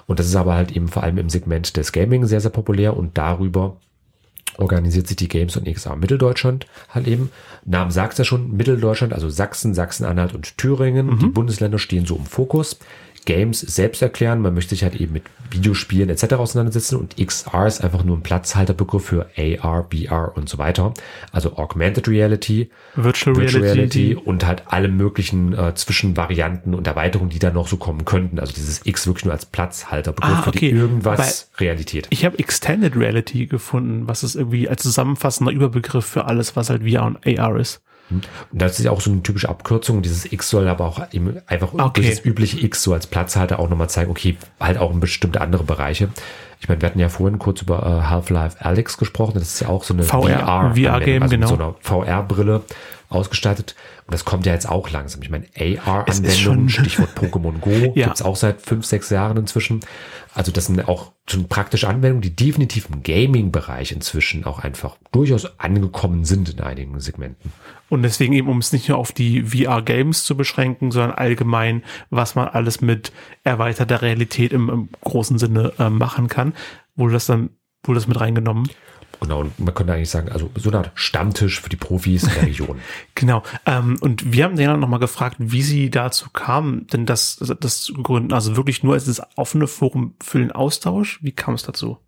[0.07, 2.95] Und das ist aber halt eben vor allem im Segment des Gaming sehr, sehr populär
[2.95, 3.79] und darüber
[4.59, 7.31] organisiert sich die Games und XR Mitteldeutschland halt eben.
[7.65, 11.07] Namen sagt ja schon, Mitteldeutschland, also Sachsen, Sachsen-Anhalt und Thüringen.
[11.07, 11.19] Mhm.
[11.21, 12.79] Die Bundesländer stehen so im Fokus.
[13.25, 14.41] Games selbst erklären.
[14.41, 16.35] Man möchte sich halt eben mit Videospielen etc.
[16.35, 20.95] auseinandersetzen und XR ist einfach nur ein Platzhalterbegriff für AR, VR und so weiter.
[21.31, 27.31] Also Augmented Reality, Virtual, Virtual Reality, Reality, und halt alle möglichen äh, Zwischenvarianten und Erweiterungen,
[27.31, 28.39] die da noch so kommen könnten.
[28.39, 30.71] Also dieses X wirklich nur als Platzhalterbegriff ah, okay.
[30.71, 32.07] für irgendwas Weil Realität.
[32.11, 36.83] Ich habe Extended Reality gefunden, was ist irgendwie als zusammenfassender Überbegriff für alles, was halt
[36.83, 37.83] VR und AR ist.
[38.15, 40.03] Und das ist ja auch so eine typische Abkürzung.
[40.03, 41.91] Dieses X soll aber auch eben einfach okay.
[41.95, 45.41] durch das übliche X so als Platzhalter auch nochmal zeigen, okay, halt auch in bestimmte
[45.41, 46.09] andere Bereiche.
[46.61, 49.33] Ich meine, wir hatten ja vorhin kurz über äh, Half-Life Alyx gesprochen.
[49.35, 51.47] Das ist ja auch so eine VR-Game, VR also genau.
[51.49, 52.63] so einer VR-Brille
[53.13, 53.75] ausgestaltet.
[54.07, 55.23] Und das kommt ja jetzt auch langsam.
[55.23, 58.07] Ich meine, AR-Anwendungen, Stichwort Pokémon Go, ja.
[58.07, 59.81] gibt's auch seit fünf, sechs Jahren inzwischen.
[60.35, 65.59] Also das sind auch schon praktische Anwendungen, die definitiv im Gaming-Bereich inzwischen auch einfach durchaus
[65.61, 67.53] angekommen sind in einigen Segmenten.
[67.89, 72.35] Und deswegen eben, um es nicht nur auf die VR-Games zu beschränken, sondern allgemein, was
[72.35, 73.13] man alles mit
[73.45, 76.55] erweiterter Realität im, im großen Sinne äh, machen kann,
[76.97, 77.51] wurde das dann,
[77.85, 78.69] wurde das mit reingenommen.
[79.23, 82.43] Genau, und man könnte eigentlich sagen, also so eine Art Stammtisch für die Profis der
[82.43, 82.81] Region.
[83.15, 83.45] genau.
[83.67, 87.83] Ähm, und wir haben den dann nochmal gefragt, wie sie dazu kamen, denn das, das
[87.83, 91.21] zu gründen, also wirklich nur als das offene Forum für den Austausch.
[91.23, 91.99] Wie kam es dazu?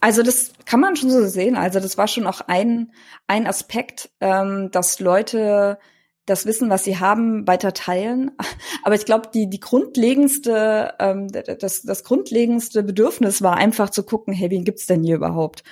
[0.00, 1.54] Also das kann man schon so sehen.
[1.54, 2.90] Also das war schon auch ein,
[3.28, 5.78] ein Aspekt, ähm, dass Leute
[6.26, 8.32] das Wissen, was sie haben, weiter teilen.
[8.82, 14.34] Aber ich glaube, die, die grundlegendste, ähm, das, das grundlegendste Bedürfnis war einfach zu gucken,
[14.34, 15.62] hey, wen gibt's denn hier überhaupt?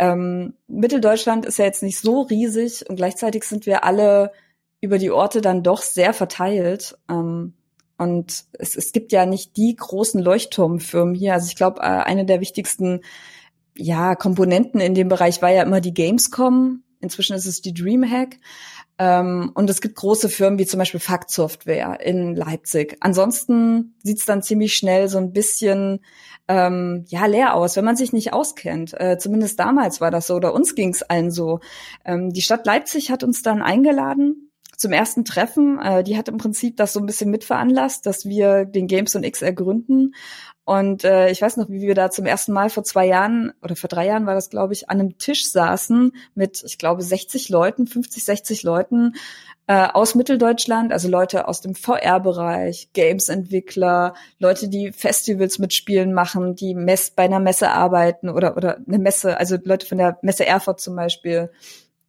[0.00, 4.32] Ähm, Mitteldeutschland ist ja jetzt nicht so riesig und gleichzeitig sind wir alle
[4.80, 6.96] über die Orte dann doch sehr verteilt.
[7.10, 7.52] Ähm,
[7.98, 11.34] und es, es gibt ja nicht die großen Leuchtturmfirmen hier.
[11.34, 13.02] Also ich glaube, äh, eine der wichtigsten
[13.76, 16.82] ja, Komponenten in dem Bereich war ja immer die Gamescom.
[17.02, 18.38] Inzwischen ist es die Dreamhack.
[19.00, 22.98] Ähm, und es gibt große Firmen wie zum Beispiel Fakt Software in Leipzig.
[23.00, 26.00] Ansonsten sieht's dann ziemlich schnell so ein bisschen
[26.48, 28.92] ähm, ja leer aus, wenn man sich nicht auskennt.
[29.00, 31.60] Äh, zumindest damals war das so oder uns ging's allen so.
[32.04, 35.78] Ähm, die Stadt Leipzig hat uns dann eingeladen zum ersten Treffen.
[35.78, 39.24] Äh, die hat im Prinzip das so ein bisschen mitveranlasst, dass wir den Games und
[39.24, 40.14] X ergründen.
[40.70, 43.74] Und äh, ich weiß noch, wie wir da zum ersten Mal vor zwei Jahren oder
[43.74, 47.48] vor drei Jahren war das, glaube ich, an einem Tisch saßen mit, ich glaube, 60
[47.48, 49.16] Leuten, 50, 60 Leuten
[49.66, 56.54] äh, aus Mitteldeutschland, also Leute aus dem VR-Bereich, Games-Entwickler, Leute, die Festivals mit Spielen machen,
[56.54, 60.46] die Mess bei einer Messe arbeiten oder oder eine Messe, also Leute von der Messe
[60.46, 61.50] Erfurt zum Beispiel.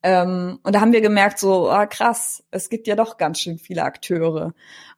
[0.03, 3.57] Ähm, und da haben wir gemerkt, so oh, krass, es gibt ja doch ganz schön
[3.57, 4.53] viele Akteure.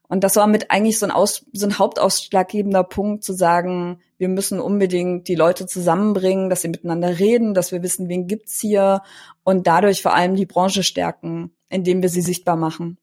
[0.07, 4.29] Und das war mit eigentlich so ein, Aus, so ein hauptausschlaggebender Punkt zu sagen, wir
[4.29, 9.01] müssen unbedingt die Leute zusammenbringen, dass sie miteinander reden, dass wir wissen, wen gibt's hier
[9.43, 12.97] und dadurch vor allem die Branche stärken, indem wir sie sichtbar machen.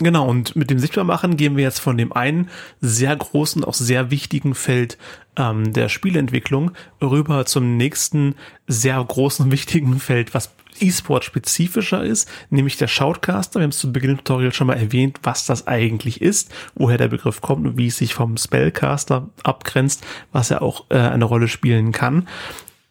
[0.00, 4.12] Genau, und mit dem Sichtbarmachen gehen wir jetzt von dem einen sehr großen, auch sehr
[4.12, 4.96] wichtigen Feld
[5.36, 6.70] ähm, der Spielentwicklung
[7.02, 8.36] rüber zum nächsten
[8.68, 10.50] sehr großen, wichtigen Feld, was
[10.82, 13.60] E-Sport spezifischer ist, nämlich der Shoutcaster.
[13.60, 16.98] Wir haben es zu Beginn des Tutorials schon mal erwähnt, was das eigentlich ist, woher
[16.98, 21.24] der Begriff kommt und wie es sich vom Spellcaster abgrenzt, was er auch äh, eine
[21.24, 22.28] Rolle spielen kann.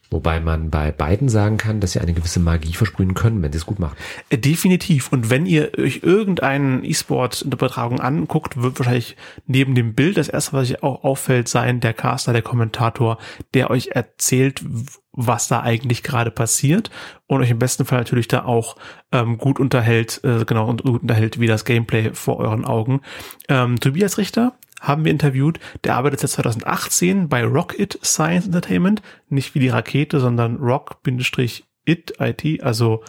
[0.10, 3.58] Wobei man bei beiden sagen kann, dass sie eine gewisse Magie versprühen können, wenn sie
[3.58, 3.98] es gut machen.
[4.30, 5.12] Äh, definitiv.
[5.12, 9.18] Und wenn ihr euch irgendeinen E-Sport-Übertragung anguckt, wird wahrscheinlich
[9.48, 13.18] neben dem Bild das erste, was euch auch auffällt, sein der Caster, der Kommentator,
[13.54, 14.64] der euch erzählt,
[15.12, 16.92] was da eigentlich gerade passiert
[17.26, 18.78] und euch im besten Fall natürlich da auch
[19.12, 23.02] ähm, gut unterhält, äh, genau, und gut unterhält wie das Gameplay vor euren Augen.
[23.50, 25.60] Ähm, Tobias Richter haben wir interviewt.
[25.84, 29.02] Der arbeitet seit 2018 bei Rocket Science Entertainment.
[29.30, 33.04] Nicht wie die Rakete, sondern Rock-It IT, also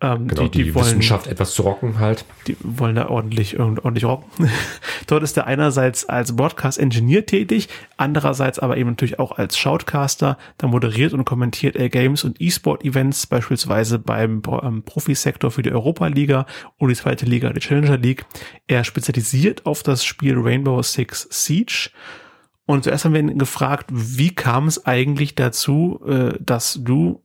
[0.00, 2.24] Ähm, genau, die, die, die wollen, Wissenschaft etwas zu rocken halt.
[2.46, 4.28] Die wollen da ordentlich, ordentlich rocken.
[5.06, 10.38] Dort ist er einerseits als Broadcast-Engineer tätig, andererseits aber eben natürlich auch als Shoutcaster.
[10.58, 16.46] Da moderiert und kommentiert er Games und E-Sport-Events, beispielsweise beim ähm, Profisektor für die Europa-Liga
[16.78, 18.24] und die zweite Liga, die Challenger League.
[18.66, 21.90] Er spezialisiert auf das Spiel Rainbow Six Siege.
[22.66, 27.24] Und zuerst haben wir ihn gefragt, wie kam es eigentlich dazu, äh, dass du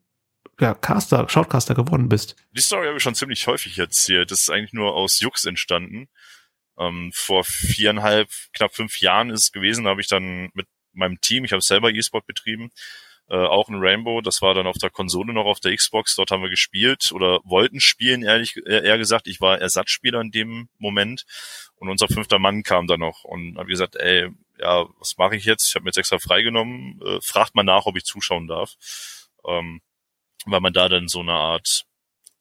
[0.60, 2.36] ja, Caster, Shoutcaster geworden bist.
[2.52, 4.32] Die Story habe ich schon ziemlich häufig erzählt.
[4.32, 6.10] Das ist eigentlich nur aus Jux entstanden.
[6.80, 11.20] Ähm, vor viereinhalb, knapp fünf Jahren ist es gewesen, da habe ich dann mit meinem
[11.22, 12.72] Team, ich habe selber E-Sport betrieben,
[13.30, 16.32] äh, auch ein Rainbow, das war dann auf der Konsole noch auf der Xbox, dort
[16.32, 19.28] haben wir gespielt oder wollten spielen, ehrlich eher gesagt.
[19.28, 21.26] Ich war Ersatzspieler in dem Moment
[21.76, 25.46] und unser fünfter Mann kam dann noch und habe gesagt, ey, ja, was mache ich
[25.46, 25.70] jetzt?
[25.70, 28.76] Ich habe mir jetzt extra freigenommen, äh, fragt mal nach, ob ich zuschauen darf.
[29.46, 29.82] Ähm,
[30.46, 31.86] weil man da dann so eine Art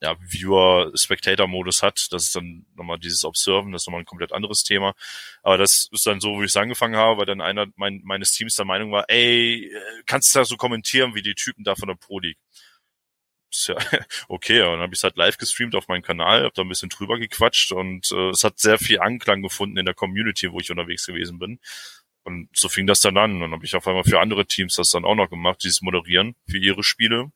[0.01, 2.07] ja, Viewer-Spectator-Modus hat.
[2.13, 4.95] Das ist dann nochmal dieses Observen, das ist nochmal ein komplett anderes Thema.
[5.43, 8.33] Aber das ist dann so, wo ich es angefangen habe, weil dann einer mein, meines
[8.33, 9.73] Teams der Meinung war, ey,
[10.07, 12.39] kannst du da so kommentieren wie die Typen da von der Pro League?
[13.67, 13.77] ja
[14.29, 16.69] okay, und dann habe ich es halt live gestreamt auf meinem Kanal, habe da ein
[16.69, 20.61] bisschen drüber gequatscht und äh, es hat sehr viel Anklang gefunden in der Community, wo
[20.61, 21.59] ich unterwegs gewesen bin.
[22.25, 23.33] Und so fing das dann an.
[23.33, 25.81] Und dann habe ich auf einmal für andere Teams das dann auch noch gemacht, dieses
[25.81, 27.33] Moderieren für ihre Spiele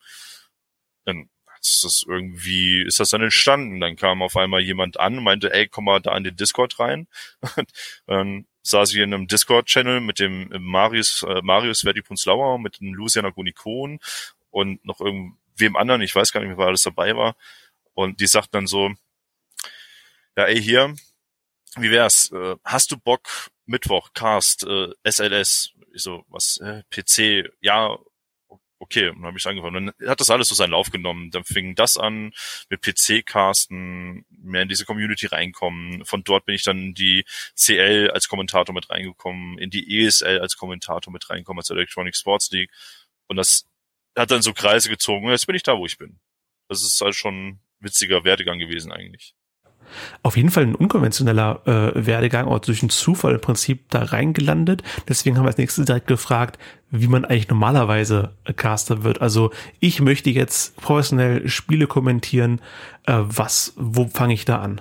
[1.05, 1.29] dann
[1.69, 3.81] ist das irgendwie, ist das dann entstanden.
[3.81, 7.07] Dann kam auf einmal jemand an meinte, ey, komm mal da in den Discord rein.
[8.07, 13.31] Dann saß ich in einem Discord-Channel mit dem Marius, äh, Marius Verdi-Punzlauer, mit dem Luciana
[13.31, 14.01] Gunikon
[14.51, 17.37] und noch irgendwem anderen, ich weiß gar nicht mehr, wer alles dabei war.
[17.95, 18.93] Und die sagten dann so,
[20.37, 20.95] ja, ey, hier,
[21.77, 22.31] wie wär's?
[22.33, 23.29] Äh, hast du Bock,
[23.67, 25.73] Mittwoch, Cast, äh, SLS?
[25.95, 27.51] Ich so, was, äh, PC?
[27.61, 27.99] Ja,
[28.83, 29.93] okay, dann habe ich angefangen.
[30.01, 31.31] Dann hat das alles so seinen Lauf genommen.
[31.31, 32.33] Dann fing das an
[32.69, 36.05] mit PC-Casten, mehr in diese Community reinkommen.
[36.05, 37.25] Von dort bin ich dann in die
[37.57, 42.51] CL als Kommentator mit reingekommen, in die ESL als Kommentator mit reingekommen, als Electronic Sports
[42.51, 42.71] League.
[43.29, 43.67] Und das
[44.17, 45.27] hat dann so Kreise gezogen.
[45.27, 46.19] Und jetzt bin ich da, wo ich bin.
[46.69, 49.35] Das ist halt schon ein witziger Werdegang gewesen eigentlich
[50.23, 54.83] auf jeden Fall ein unkonventioneller äh, Werdegang, auch durch einen Zufall im Prinzip da reingelandet.
[55.09, 56.59] Deswegen haben wir als nächstes direkt gefragt,
[56.91, 59.21] wie man eigentlich normalerweise Caster wird.
[59.21, 62.61] Also ich möchte jetzt professionell Spiele kommentieren.
[63.07, 64.81] Äh, was, wo fange ich da an?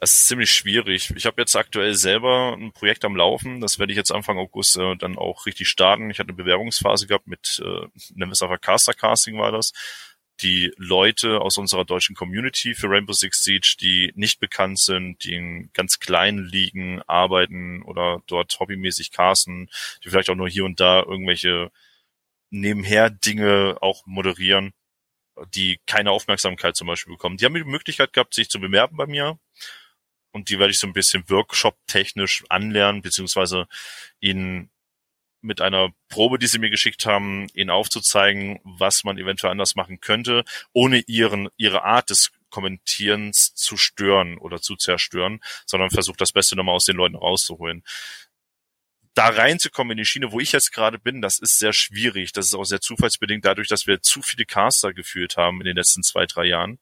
[0.00, 1.14] Es ist ziemlich schwierig.
[1.16, 3.62] Ich habe jetzt aktuell selber ein Projekt am Laufen.
[3.62, 6.10] Das werde ich jetzt Anfang August äh, dann auch richtig starten.
[6.10, 9.72] Ich hatte eine Bewerbungsphase gehabt mit, äh, nennen wir es Caster Casting war das
[10.40, 15.34] die Leute aus unserer deutschen Community für Rainbow Six Siege, die nicht bekannt sind, die
[15.34, 19.70] in ganz kleinen Ligen arbeiten oder dort hobbymäßig casten,
[20.02, 21.70] die vielleicht auch nur hier und da irgendwelche
[22.50, 24.72] nebenher Dinge auch moderieren,
[25.54, 27.36] die keine Aufmerksamkeit zum Beispiel bekommen.
[27.36, 29.38] Die haben die Möglichkeit gehabt, sich zu bewerben bei mir.
[30.32, 33.68] Und die werde ich so ein bisschen Workshop-technisch anlernen, beziehungsweise
[34.20, 34.70] ihnen
[35.44, 40.00] mit einer Probe, die sie mir geschickt haben, ihnen aufzuzeigen, was man eventuell anders machen
[40.00, 46.32] könnte, ohne ihren, ihre Art des Kommentierens zu stören oder zu zerstören, sondern versucht das
[46.32, 47.82] Beste nochmal aus den Leuten rauszuholen.
[49.14, 52.32] Da reinzukommen in die Schiene, wo ich jetzt gerade bin, das ist sehr schwierig.
[52.32, 55.76] Das ist auch sehr zufallsbedingt dadurch, dass wir zu viele Caster geführt haben in den
[55.76, 56.78] letzten zwei, drei Jahren.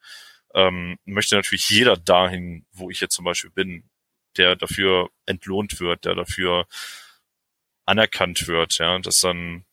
[0.54, 3.84] Ähm, möchte natürlich jeder dahin, wo ich jetzt zum Beispiel bin,
[4.36, 6.66] der dafür entlohnt wird, der dafür
[7.84, 9.64] anerkannt wird, ja, das dann,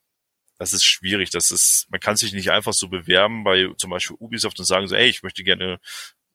[0.57, 4.17] das ist schwierig, das ist, man kann sich nicht einfach so bewerben bei zum Beispiel
[4.19, 5.79] Ubisoft und sagen so, ey, ich möchte gerne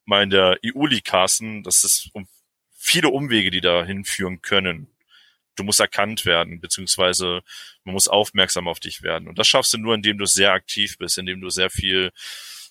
[0.04, 2.26] mal in der EU-League casten, das ist um
[2.84, 4.88] viele Umwege, die da hinführen können.
[5.56, 7.42] Du musst erkannt werden, beziehungsweise
[7.84, 9.28] man muss aufmerksam auf dich werden.
[9.28, 12.10] Und das schaffst du nur, indem du sehr aktiv bist, indem du sehr viel,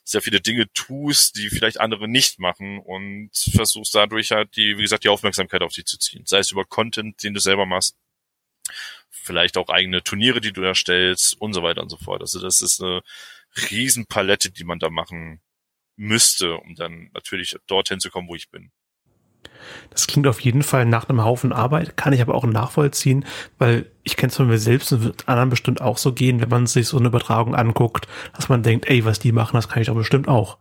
[0.04, 4.82] sehr viele Dinge tust, die vielleicht andere nicht machen und versuchst dadurch halt die, wie
[4.82, 6.26] gesagt, die Aufmerksamkeit auf dich zu ziehen.
[6.26, 7.96] Sei es über Content, den du selber machst,
[9.10, 12.22] vielleicht auch eigene Turniere, die du erstellst und so weiter und so fort.
[12.22, 13.02] Also das ist eine
[13.72, 15.42] Riesenpalette, die man da machen
[15.96, 18.72] müsste, um dann natürlich dorthin zu kommen, wo ich bin.
[19.90, 23.26] Das klingt auf jeden Fall nach einem Haufen Arbeit, kann ich aber auch nachvollziehen,
[23.58, 26.50] weil ich kenne es von mir selbst und wird anderen bestimmt auch so gehen, wenn
[26.50, 29.82] man sich so eine Übertragung anguckt, dass man denkt, ey, was die machen, das kann
[29.82, 30.58] ich doch bestimmt auch.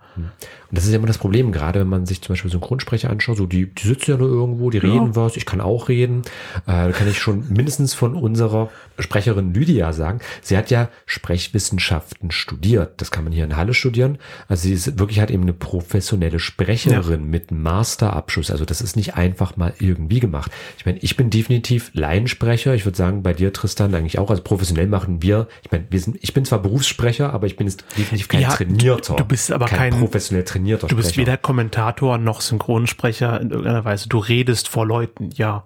[0.73, 3.37] Und das ist ja immer das Problem, gerade wenn man sich zum Beispiel Synchronsprecher anschaut,
[3.37, 5.17] so die, die sitzen ja nur irgendwo, die reden ja.
[5.17, 6.23] was, ich kann auch reden.
[6.67, 10.21] Äh, kann ich schon mindestens von unserer Sprecherin Lydia sagen.
[10.41, 13.03] Sie hat ja Sprechwissenschaften studiert.
[13.03, 14.17] Das kann man hier in Halle studieren.
[14.49, 17.27] Also sie ist wirklich halt eben eine professionelle Sprecherin ja.
[17.27, 18.51] mit Masterabschluss.
[18.51, 20.51] Also das ist nicht einfach mal irgendwie gemacht.
[20.79, 22.75] Ich meine, ich bin definitiv Laiensprecher.
[22.75, 24.31] Ich würde sagen, bei dir, Tristan, eigentlich auch.
[24.31, 27.67] Also professionell machen wir, ich meine, wir sind, ich bin zwar Berufssprecher, aber ich bin
[27.67, 29.17] jetzt definitiv kein ja, trainierter.
[29.17, 31.27] Du bist aber kein, kein professionell trainierter trainierter Du bist Sprecher.
[31.27, 34.09] weder Kommentator noch Synchronsprecher in irgendeiner Weise.
[34.09, 35.65] Du redest vor Leuten, ja.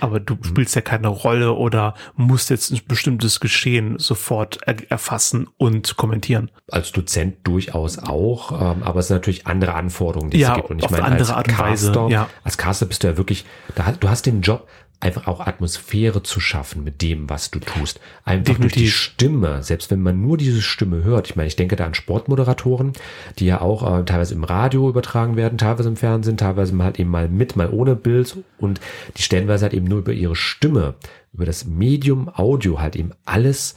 [0.00, 0.26] Aber Mhm.
[0.26, 5.96] du spielst ja keine Rolle oder musst jetzt ein bestimmtes Geschehen sofort er erfassen und
[5.96, 6.50] kommentieren.
[6.70, 10.70] als Dozent durchaus auch, ähm, aber es sind natürlich andere Anforderungen, die Ja, es gibt.
[10.70, 12.28] Und ich meine, andere als Art und Weise, Caster, ja.
[12.44, 13.46] als Caster bist du ja wirklich,
[13.76, 14.68] da, du hast den Job,
[15.00, 18.00] einfach auch Atmosphäre zu schaffen mit dem, was du tust.
[18.24, 18.96] Einfach durch die Definitiv.
[18.96, 21.28] Stimme, selbst wenn man nur diese Stimme hört.
[21.28, 22.92] Ich meine, ich denke da an Sportmoderatoren,
[23.38, 27.10] die ja auch äh, teilweise im Radio übertragen werden, teilweise im Fernsehen, teilweise halt eben
[27.10, 28.80] mal mit, mal ohne Bild und
[29.16, 30.94] die stellenweise halt eben nur über ihre Stimme,
[31.32, 33.76] über das Medium Audio halt eben alles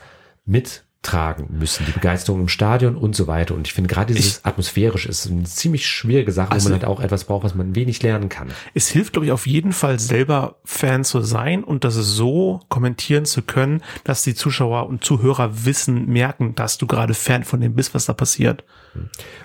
[1.01, 3.55] mittragen müssen, die Begeisterung im Stadion und so weiter.
[3.55, 6.89] Und ich finde gerade dieses atmosphärisch ist eine ziemlich schwierige Sache, Also- wo man halt
[6.89, 8.49] auch etwas braucht, was man wenig lernen kann.
[8.75, 13.25] Es hilft, glaube ich, auf jeden Fall selber Fan zu sein und das so kommentieren
[13.25, 17.73] zu können, dass die Zuschauer und Zuhörer wissen, merken, dass du gerade Fan von dem
[17.73, 18.63] bist, was da passiert.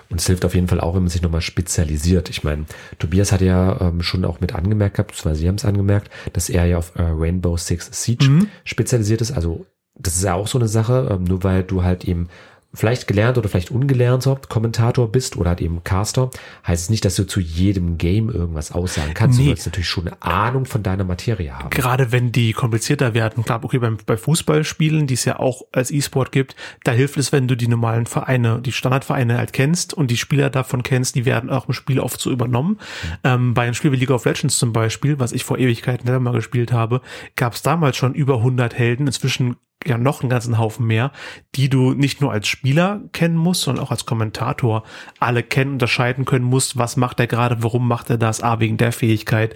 [0.09, 2.29] Und es hilft auf jeden Fall auch, wenn man sich nochmal spezialisiert.
[2.29, 2.65] Ich meine,
[2.99, 6.49] Tobias hat ja ähm, schon auch mit angemerkt gehabt, beziehungsweise Sie haben es angemerkt, dass
[6.49, 8.47] er ja auf äh, Rainbow Six Siege Mhm.
[8.65, 9.31] spezialisiert ist.
[9.31, 9.65] Also
[9.99, 12.27] das ist ja auch so eine Sache, ähm, nur weil du halt eben
[12.73, 16.29] vielleicht gelernt oder vielleicht ungelernter Kommentator bist oder halt eben Caster,
[16.65, 19.39] heißt es nicht, dass du zu jedem Game irgendwas aussagen kannst.
[19.39, 19.45] Nee.
[19.45, 21.69] Du sollst natürlich schon eine Ahnung von deiner Materie haben.
[21.69, 25.91] Gerade wenn die komplizierter werden, klar, okay, beim, bei Fußballspielen, die es ja auch als
[25.91, 30.11] E-Sport gibt, da hilft es, wenn du die normalen Vereine, die Standardvereine halt kennst und
[30.11, 32.79] die Spieler davon kennst, die werden auch im Spiel oft so übernommen.
[33.23, 36.19] Ähm, bei einem Spiel wie League of Legends zum Beispiel, was ich vor Ewigkeiten selber
[36.19, 37.01] mal gespielt habe,
[37.35, 39.55] gab es damals schon über 100 Helden, inzwischen
[39.85, 41.11] ja noch einen ganzen Haufen mehr,
[41.55, 44.83] die du nicht nur als Spieler kennen musst, sondern auch als Kommentator
[45.19, 48.77] alle kennen, unterscheiden können musst, was macht er gerade, warum macht er das, ah, wegen
[48.77, 49.55] der Fähigkeit,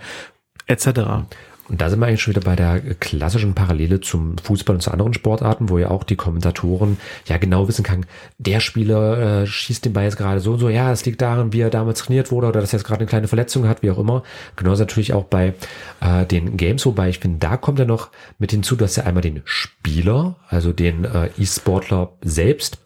[0.67, 1.26] etc.
[1.72, 4.91] Und da sind wir eigentlich schon wieder bei der klassischen Parallele zum Fußball und zu
[4.91, 6.97] anderen Sportarten, wo ja auch die Kommentatoren
[7.28, 8.05] ja genau wissen kann,
[8.39, 11.53] der Spieler äh, schießt den Ball jetzt gerade so und so, ja, es liegt daran,
[11.53, 13.89] wie er damals trainiert wurde oder dass er jetzt gerade eine kleine Verletzung hat, wie
[13.89, 14.24] auch immer.
[14.57, 15.53] Genauso natürlich auch bei
[16.01, 19.22] äh, den Games, wobei ich finde, da kommt ja noch mit hinzu, dass ja einmal
[19.22, 22.80] den Spieler, also den äh, E-Sportler selbst,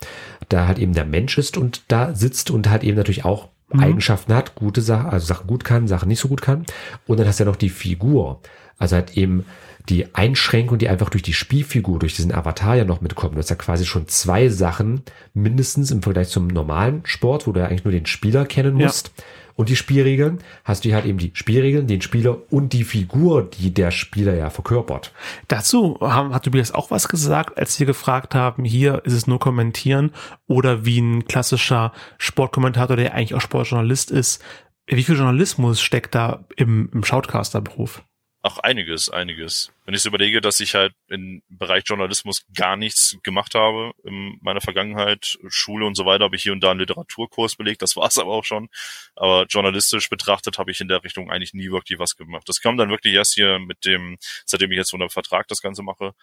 [0.49, 4.33] da halt eben der Mensch ist und da sitzt und halt eben natürlich auch Eigenschaften
[4.33, 6.65] hat, gute Sachen, also Sachen gut kann, Sachen nicht so gut kann.
[7.07, 8.41] Und dann hast du ja noch die Figur.
[8.77, 9.45] Also halt eben
[9.89, 13.35] die Einschränkung, die einfach durch die Spielfigur, durch diesen Avatar ja noch mitkommt.
[13.35, 15.03] Du hast ja quasi schon zwei Sachen
[15.33, 18.87] mindestens im Vergleich zum normalen Sport, wo du ja eigentlich nur den Spieler kennen Ja.
[18.87, 19.11] musst.
[19.57, 23.73] Und die Spielregeln, hast du halt eben die Spielregeln, den Spieler und die Figur, die
[23.73, 25.13] der Spieler ja verkörpert.
[25.47, 29.39] Dazu haben, hat Tobias auch was gesagt, als wir gefragt haben, hier ist es nur
[29.39, 30.11] kommentieren
[30.47, 34.43] oder wie ein klassischer Sportkommentator, der eigentlich auch Sportjournalist ist.
[34.87, 38.03] Wie viel Journalismus steckt da im, im Shoutcaster-Beruf?
[38.45, 39.73] Auch einiges, einiges.
[39.85, 44.37] Wenn ich so überlege, dass ich halt im Bereich Journalismus gar nichts gemacht habe in
[44.39, 47.95] meiner Vergangenheit, Schule und so weiter, habe ich hier und da einen Literaturkurs belegt, das
[47.95, 48.69] war's aber auch schon.
[49.15, 52.47] Aber journalistisch betrachtet habe ich in der Richtung eigentlich nie wirklich was gemacht.
[52.47, 55.81] Das kam dann wirklich erst hier mit dem, seitdem ich jetzt unter Vertrag das Ganze
[55.81, 56.13] mache,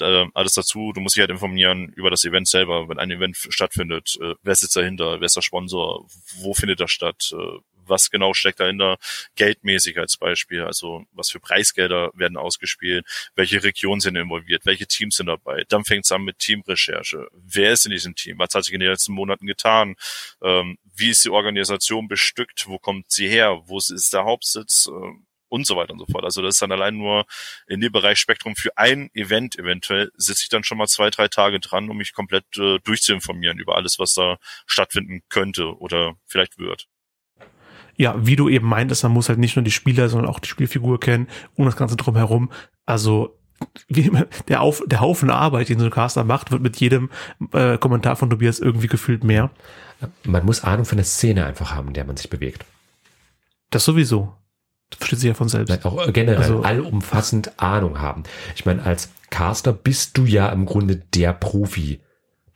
[0.00, 0.92] äh, alles dazu.
[0.92, 4.18] Du musst dich halt informieren über das Event selber, wenn ein Event stattfindet.
[4.20, 5.20] Äh, wer sitzt dahinter?
[5.20, 6.06] Wer ist der Sponsor?
[6.38, 7.32] Wo findet das statt?
[7.32, 7.58] Äh,
[7.90, 8.96] was genau steckt dahinter?
[9.34, 10.62] Geldmäßig als Beispiel.
[10.62, 13.04] Also was für Preisgelder werden ausgespielt?
[13.34, 14.64] Welche Regionen sind involviert?
[14.64, 15.64] Welche Teams sind dabei?
[15.68, 17.28] Dann fängt es an mit Teamrecherche.
[17.32, 18.38] Wer ist in diesem Team?
[18.38, 19.96] Was hat sich in den letzten Monaten getan?
[20.42, 22.66] Ähm, wie ist die Organisation bestückt?
[22.66, 23.60] Wo kommt sie her?
[23.66, 24.88] Wo ist der Hauptsitz?
[24.88, 26.24] Ähm, und so weiter und so fort.
[26.24, 27.26] Also das ist dann allein nur
[27.66, 31.28] in dem Bereich Spektrum für ein Event eventuell sitze ich dann schon mal zwei, drei
[31.28, 36.58] Tage dran, um mich komplett äh, durchzuinformieren über alles, was da stattfinden könnte oder vielleicht
[36.58, 36.86] wird.
[37.96, 40.48] Ja, wie du eben meintest, man muss halt nicht nur die Spieler, sondern auch die
[40.48, 42.50] Spielfigur kennen und das Ganze drumherum.
[42.86, 43.36] Also
[43.88, 47.10] wie immer, der, Auf, der Haufen Arbeit, den so ein Caster macht, wird mit jedem
[47.52, 49.50] äh, Kommentar von Tobias irgendwie gefühlt mehr.
[50.24, 52.64] Man muss Ahnung von der Szene einfach haben, in der man sich bewegt.
[53.70, 54.34] Das sowieso.
[54.96, 55.70] Versteht sich ja von selbst.
[55.70, 58.24] Nein, auch generell Also- allumfassend Ahnung haben.
[58.56, 62.00] Ich meine, als Caster bist du ja im Grunde der Profi.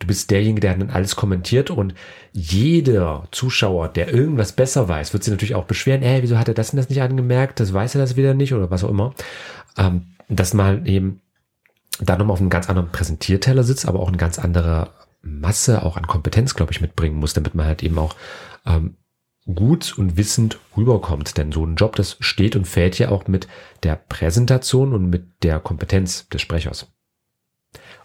[0.00, 1.94] Du bist derjenige, der dann alles kommentiert und
[2.32, 6.54] jeder Zuschauer, der irgendwas besser weiß, wird sich natürlich auch beschweren, ey, wieso hat er
[6.54, 9.14] das und das nicht angemerkt, das weiß er das wieder nicht oder was auch immer.
[9.78, 11.20] Ähm, dass man eben
[12.00, 14.88] da nochmal auf einem ganz anderen Präsentierteller sitzt, aber auch eine ganz andere
[15.22, 18.14] Masse auch an Kompetenz, glaube ich, mitbringen muss, damit man halt eben auch
[18.66, 18.96] ähm,
[19.52, 21.36] gut und wissend rüberkommt.
[21.36, 23.48] Denn so ein Job, das steht und fällt ja auch mit
[23.82, 26.93] der Präsentation und mit der Kompetenz des Sprechers.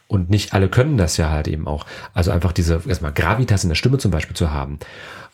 [0.09, 1.85] Und nicht alle können das ja halt eben auch.
[2.15, 4.79] Also einfach diese, erstmal Gravitas in der Stimme zum Beispiel zu haben.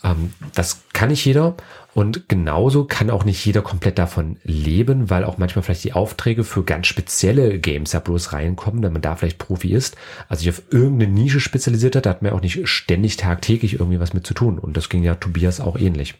[0.03, 1.55] Ähm, das kann nicht jeder.
[1.93, 6.43] Und genauso kann auch nicht jeder komplett davon leben, weil auch manchmal vielleicht die Aufträge
[6.43, 9.95] für ganz spezielle Games ja bloß reinkommen, wenn man da vielleicht Profi ist.
[10.27, 14.01] Also sich auf irgendeine Nische spezialisiert hat, da hat man auch nicht ständig tagtäglich irgendwie
[14.01, 14.59] was mit zu tun.
[14.59, 16.15] Und das ging ja Tobias auch ähnlich.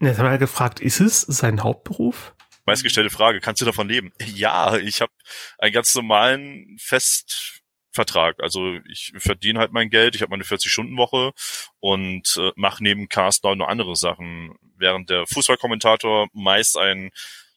[0.00, 2.34] Jetzt haben wir gefragt, ist es sein Hauptberuf?
[2.64, 4.12] Meistgestellte Frage, kannst du davon leben?
[4.24, 5.12] Ja, ich habe
[5.58, 7.60] einen ganz normalen Fest
[7.96, 8.40] Vertrag.
[8.40, 11.32] Also ich verdiene halt mein Geld, ich habe meine 40-Stunden-Woche
[11.80, 14.54] und äh, mache neben Cast noch andere Sachen.
[14.76, 17.10] Während der Fußballkommentator meist ein,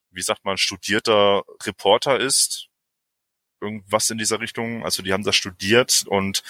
[0.09, 2.69] wie sagt man, studierter Reporter ist,
[3.61, 4.83] irgendwas in dieser Richtung.
[4.83, 6.41] Also die haben das studiert und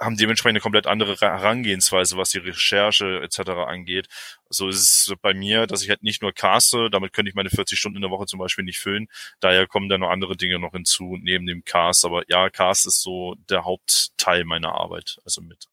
[0.00, 3.50] haben dementsprechend eine komplett andere Herangehensweise, was die Recherche etc.
[3.66, 4.08] angeht.
[4.48, 7.50] So ist es bei mir, dass ich halt nicht nur caste, damit könnte ich meine
[7.50, 9.08] 40 Stunden in der Woche zum Beispiel nicht füllen.
[9.40, 12.04] Daher kommen dann noch andere Dinge noch hinzu neben dem Cast.
[12.04, 15.68] Aber ja, Cast ist so der Hauptteil meiner Arbeit, also mit.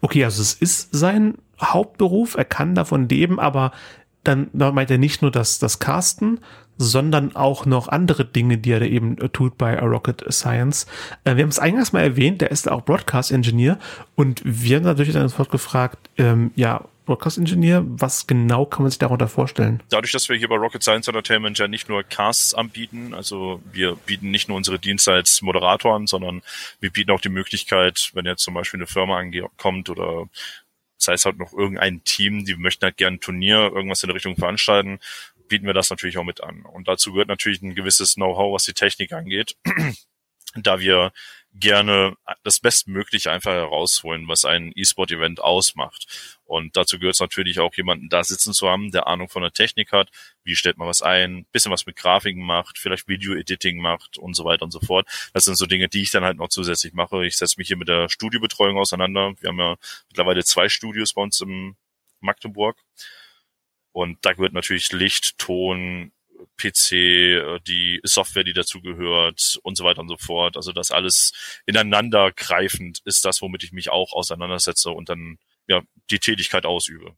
[0.00, 3.70] Okay, also es ist sein Hauptberuf, er kann davon leben, aber
[4.24, 6.40] dann meint er nicht nur das, das Casten,
[6.78, 10.86] sondern auch noch andere Dinge, die er da eben äh, tut bei Rocket Science.
[11.24, 13.78] Äh, wir haben es eingangs mal erwähnt, der ist auch Broadcast Engineer
[14.14, 18.90] und wir haben natürlich dann sofort gefragt, ähm, ja, Broadcast Engineer, was genau kann man
[18.90, 19.82] sich darunter vorstellen?
[19.88, 23.96] Dadurch, dass wir hier bei Rocket Science Entertainment ja nicht nur Casts anbieten, also wir
[23.96, 26.42] bieten nicht nur unsere Dienste als Moderator an, sondern
[26.80, 30.28] wir bieten auch die Möglichkeit, wenn jetzt zum Beispiel eine Firma ankommt oder
[31.02, 34.14] sei es halt noch irgendein Team, die möchten halt gerne ein Turnier, irgendwas in der
[34.14, 34.98] Richtung veranstalten,
[35.48, 36.62] bieten wir das natürlich auch mit an.
[36.62, 39.56] Und dazu gehört natürlich ein gewisses Know-how, was die Technik angeht,
[40.54, 41.12] da wir
[41.54, 46.06] gerne das Bestmögliche einfach herausholen, was ein E-Sport-Event ausmacht.
[46.52, 49.52] Und dazu gehört es natürlich auch, jemanden da sitzen zu haben, der Ahnung von der
[49.54, 50.10] Technik hat,
[50.44, 54.44] wie stellt man was ein, bisschen was mit Grafiken macht, vielleicht Video-Editing macht und so
[54.44, 55.08] weiter und so fort.
[55.32, 57.24] Das sind so Dinge, die ich dann halt noch zusätzlich mache.
[57.24, 59.32] Ich setze mich hier mit der Studiobetreuung auseinander.
[59.40, 59.76] Wir haben ja
[60.10, 61.74] mittlerweile zwei Studios bei uns im
[62.20, 62.76] Magdeburg.
[63.92, 66.12] Und da gehört natürlich Licht, Ton,
[66.58, 70.58] PC, die Software, die dazu gehört und so weiter und so fort.
[70.58, 71.32] Also das alles
[71.64, 75.38] ineinander greifend ist das, womit ich mich auch auseinandersetze und dann
[75.72, 77.14] ja die Tätigkeit ausübe.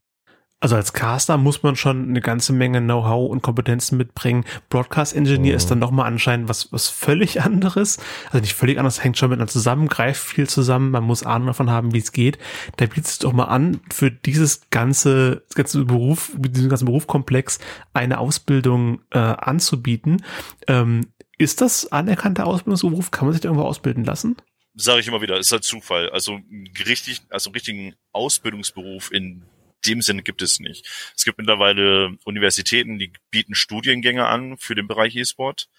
[0.61, 4.45] Also als Caster muss man schon eine ganze Menge Know-how und Kompetenzen mitbringen.
[4.69, 5.57] Broadcast Engineer mhm.
[5.57, 7.99] ist dann nochmal anscheinend was, was völlig anderes.
[8.27, 10.91] Also nicht völlig anders, hängt schon miteinander zusammen, greift viel zusammen.
[10.91, 12.39] Man muss Ahnung davon haben, wie es geht.
[12.77, 17.59] Da bietet es doch mal an, für dieses ganze, ganze Beruf, diesen ganzen Berufkomplex
[17.93, 20.23] eine Ausbildung äh, anzubieten.
[20.67, 23.11] Ähm, ist das anerkannter Ausbildungsberuf?
[23.11, 24.37] Kann man sich da irgendwo ausbilden lassen?
[24.75, 26.09] Sage ich immer wieder, ist halt Zufall.
[26.09, 26.39] Also
[26.85, 29.43] richtig, also richtigen Ausbildungsberuf in
[29.85, 30.85] dem Sinne gibt es nicht.
[31.15, 35.69] Es gibt mittlerweile Universitäten, die bieten Studiengänge an für den Bereich E-Sport.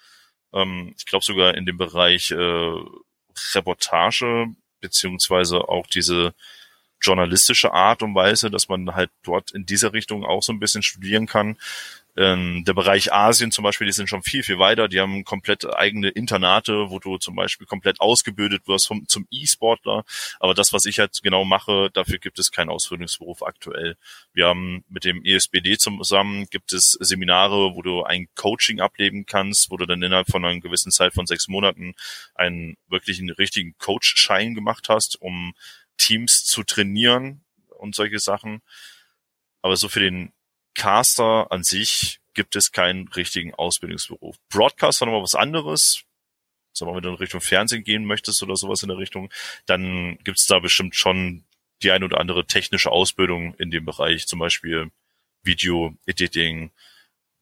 [0.53, 2.72] Ähm, ich glaube sogar in dem Bereich äh,
[3.55, 4.47] Reportage
[4.80, 6.34] beziehungsweise auch diese
[7.01, 10.82] journalistische Art und Weise, dass man halt dort in dieser Richtung auch so ein bisschen
[10.82, 11.57] studieren kann.
[12.16, 14.88] Ähm, der Bereich Asien zum Beispiel, die sind schon viel, viel weiter.
[14.88, 20.04] Die haben komplett eigene Internate, wo du zum Beispiel komplett ausgebildet wirst vom, zum E-Sportler.
[20.40, 23.96] Aber das, was ich halt genau mache, dafür gibt es keinen Ausbildungsberuf aktuell.
[24.32, 29.70] Wir haben mit dem ESBD zusammen, gibt es Seminare, wo du ein Coaching ableben kannst,
[29.70, 31.94] wo du dann innerhalb von einer gewissen Zeit von sechs Monaten
[32.34, 35.54] einen wirklichen richtigen Coach-Schein gemacht hast, um
[35.98, 37.42] Teams zu trainieren
[37.78, 38.62] und solche Sachen.
[39.62, 40.32] Aber so für den
[40.76, 44.36] Caster an sich gibt es keinen richtigen Ausbildungsberuf.
[44.50, 46.02] Broadcaster nochmal was anderes.
[46.72, 49.32] Sagen wir, wenn du in Richtung Fernsehen gehen möchtest oder sowas in der Richtung,
[49.64, 51.44] dann gibt es da bestimmt schon
[51.82, 54.90] die eine oder andere technische Ausbildung in dem Bereich, zum Beispiel
[55.42, 56.70] Video, Editing,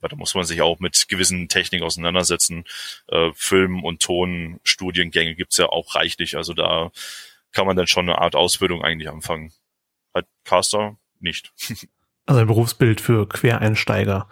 [0.09, 2.65] da muss man sich auch mit gewissen Techniken auseinandersetzen.
[3.09, 6.37] Äh, Film- und Tonstudiengänge gibt's ja auch reichlich.
[6.37, 6.93] Also da
[7.53, 9.53] kann man dann schon eine Art Ausbildung eigentlich anfangen.
[10.13, 11.53] Halt Caster nicht.
[12.27, 14.27] Also ein Berufsbild für Quereinsteiger.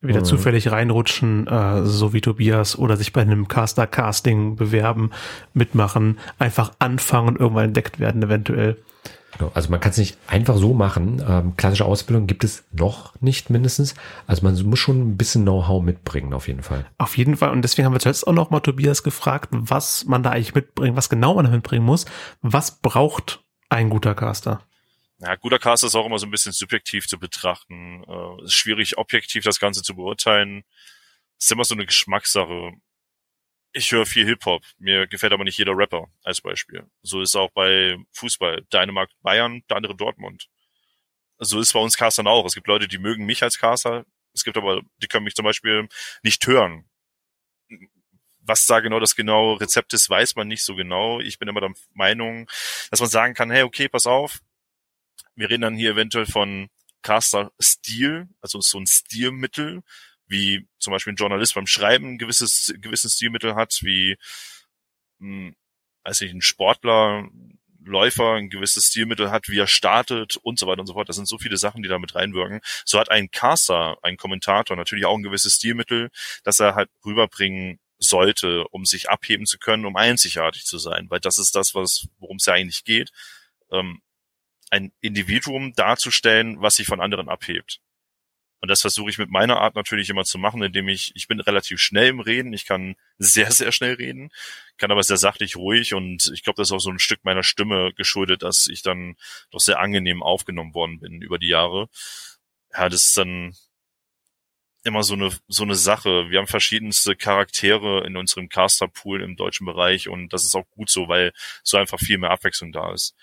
[0.00, 0.24] Wieder mhm.
[0.24, 5.10] zufällig reinrutschen, äh, so wie Tobias, oder sich bei einem Caster-Casting bewerben,
[5.54, 8.76] mitmachen, einfach anfangen und irgendwann entdeckt werden, eventuell.
[9.38, 11.22] Genau, also man kann es nicht einfach so machen.
[11.26, 13.94] Ähm, klassische Ausbildung gibt es noch nicht mindestens.
[14.26, 16.84] Also man muss schon ein bisschen Know-how mitbringen, auf jeden Fall.
[16.98, 17.50] Auf jeden Fall.
[17.50, 20.96] Und deswegen haben wir zuletzt auch noch mal Tobias gefragt, was man da eigentlich mitbringt,
[20.96, 22.04] was genau man da mitbringen muss.
[22.42, 24.60] Was braucht ein guter Caster?
[25.24, 28.04] Ja, guter Cast ist auch immer so ein bisschen subjektiv zu betrachten.
[28.06, 30.64] Äh, ist schwierig, objektiv das Ganze zu beurteilen.
[31.38, 32.72] Ist immer so eine Geschmackssache.
[33.72, 34.62] Ich höre viel Hip-Hop.
[34.78, 36.86] Mir gefällt aber nicht jeder Rapper, als Beispiel.
[37.02, 38.66] So ist auch bei Fußball.
[38.70, 40.48] Der eine mag Bayern, der andere Dortmund.
[41.38, 42.44] So ist bei uns Castern auch.
[42.44, 44.04] Es gibt Leute, die mögen mich als Caster.
[44.34, 45.88] Es gibt aber, die können mich zum Beispiel
[46.22, 46.84] nicht hören
[48.46, 51.20] was da genau das genaue Rezept ist, weiß man nicht so genau.
[51.20, 52.46] Ich bin immer der Meinung,
[52.90, 54.40] dass man sagen kann, hey, okay, pass auf,
[55.36, 56.68] wir reden dann hier eventuell von
[57.02, 59.82] Caster-Stil, also so ein Stilmittel,
[60.26, 64.16] wie zum Beispiel ein Journalist beim Schreiben ein gewisses, gewisses Stilmittel hat, wie,
[65.20, 65.54] hm,
[66.04, 67.28] weiß ich, ein Sportler,
[67.86, 71.08] Läufer ein gewisses Stilmittel hat, wie er startet und so weiter und so fort.
[71.08, 72.60] Das sind so viele Sachen, die da mit reinwirken.
[72.84, 76.10] So hat ein Caster, ein Kommentator natürlich auch ein gewisses Stilmittel,
[76.44, 81.20] das er halt rüberbringen sollte, um sich abheben zu können, um einzigartig zu sein, weil
[81.20, 83.10] das ist das, was worum es ja eigentlich geht,
[83.70, 84.00] ähm,
[84.74, 87.80] ein Individuum darzustellen, was sich von anderen abhebt.
[88.60, 91.38] Und das versuche ich mit meiner Art natürlich immer zu machen, indem ich, ich bin
[91.38, 94.30] relativ schnell im Reden, ich kann sehr, sehr schnell reden,
[94.78, 97.42] kann aber sehr sachlich ruhig und ich glaube, das ist auch so ein Stück meiner
[97.42, 99.16] Stimme geschuldet, dass ich dann
[99.50, 101.88] doch sehr angenehm aufgenommen worden bin über die Jahre.
[102.72, 103.54] Ja, das ist dann
[104.82, 106.30] immer so eine, so eine Sache.
[106.30, 110.90] Wir haben verschiedenste Charaktere in unserem Caster-Pool im deutschen Bereich und das ist auch gut
[110.90, 113.14] so, weil so einfach viel mehr Abwechslung da ist.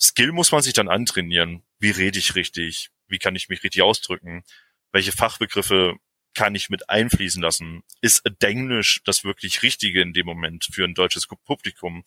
[0.00, 1.62] Skill muss man sich dann antrainieren.
[1.78, 2.90] Wie rede ich richtig?
[3.08, 4.44] Wie kann ich mich richtig ausdrücken?
[4.92, 5.96] welche Fachbegriffe
[6.34, 7.82] kann ich mit einfließen lassen?
[8.00, 12.04] Ist Englisch das wirklich Richtige in dem Moment für ein deutsches Publikum?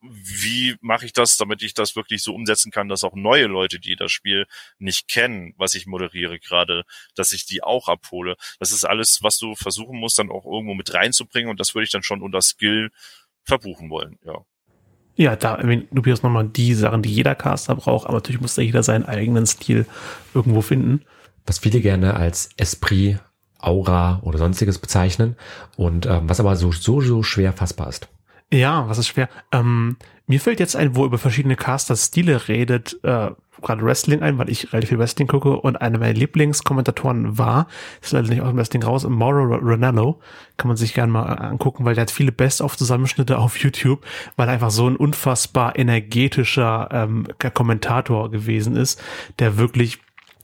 [0.00, 3.80] Wie mache ich das, damit ich das wirklich so umsetzen kann, dass auch neue Leute,
[3.80, 4.46] die das Spiel
[4.78, 6.84] nicht kennen, was ich moderiere gerade,
[7.16, 8.36] dass ich die auch abhole?
[8.60, 11.84] Das ist alles, was du versuchen musst, dann auch irgendwo mit reinzubringen und das würde
[11.84, 12.90] ich dann schon unter Skill
[13.44, 14.44] verbuchen wollen, ja.
[15.18, 18.62] Ja, da du bist nochmal die Sachen, die jeder Caster braucht, aber natürlich muss da
[18.62, 19.84] jeder seinen eigenen Stil
[20.32, 21.02] irgendwo finden
[21.48, 23.18] was viele gerne als Esprit,
[23.58, 25.34] Aura oder sonstiges bezeichnen
[25.76, 28.08] und ähm, was aber so, so, so schwer fassbar ist.
[28.52, 29.28] Ja, was ist schwer?
[29.52, 29.96] Ähm,
[30.26, 33.30] mir fällt jetzt ein, wo über verschiedene Caster-Stile redet, äh,
[33.60, 37.66] gerade Wrestling ein, weil ich relativ viel Wrestling gucke und einer meiner Lieblingskommentatoren war,
[38.00, 40.20] ist leider nicht aus dem Wrestling raus, Mauro Ranallo,
[40.56, 44.04] kann man sich gerne mal angucken, weil der hat viele Best-of-Zusammenschnitte auf YouTube,
[44.36, 49.02] weil er einfach so ein unfassbar energetischer ähm, Kommentator gewesen ist,
[49.38, 49.98] der wirklich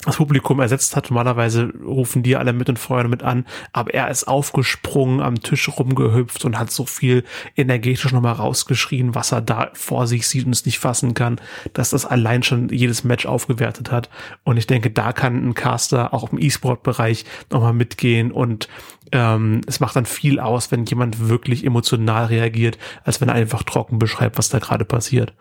[0.04, 1.10] das Publikum ersetzt hat.
[1.10, 5.68] Normalerweise rufen die alle mit und feuern mit an, aber er ist aufgesprungen, am Tisch
[5.68, 7.24] rumgehüpft und hat so viel
[7.56, 11.40] energetisch nochmal rausgeschrien, was er da vor sich sieht und es nicht fassen kann,
[11.72, 14.10] dass das allein schon jedes Match aufgewertet hat.
[14.44, 18.68] Und ich denke, da kann ein Caster auch im E-Sport-Bereich nochmal mitgehen und
[19.12, 23.62] ähm, es macht dann viel aus, wenn jemand wirklich emotional reagiert, als wenn er einfach
[23.62, 25.32] trocken beschreibt, was da gerade passiert.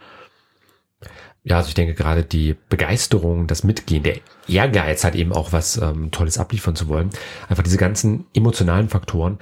[1.43, 4.17] Ja, also ich denke gerade die Begeisterung, das Mitgehen, der
[4.47, 7.09] Ehrgeiz hat eben auch was ähm, Tolles abliefern zu wollen.
[7.49, 9.39] Einfach diese ganzen emotionalen Faktoren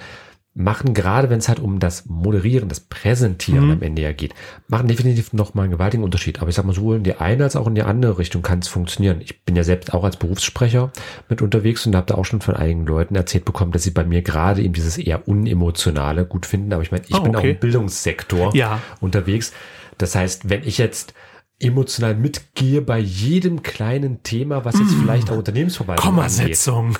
[0.54, 3.72] machen gerade, wenn es halt um das Moderieren, das Präsentieren mhm.
[3.72, 4.34] am Ende ja geht,
[4.68, 6.41] machen definitiv nochmal einen gewaltigen Unterschied.
[6.41, 8.60] Aber ich sag mal, sowohl in die eine als auch in die andere Richtung kann
[8.60, 9.22] es funktionieren.
[9.22, 10.91] Ich bin ja selbst auch als Berufssprecher
[11.30, 14.04] mit unterwegs und habe da auch schon von einigen Leuten erzählt bekommen, dass sie bei
[14.04, 16.74] mir gerade eben dieses eher unemotionale gut finden.
[16.74, 18.82] Aber ich meine, ich oh, bin auch im Bildungssektor ja.
[18.99, 19.54] unterwegs.
[19.97, 21.14] Das heißt, wenn ich jetzt
[21.62, 25.01] emotional mitgehe bei jedem kleinen Thema, was jetzt mm.
[25.01, 26.97] vielleicht auch Unternehmensverwaltung Kommasetzung.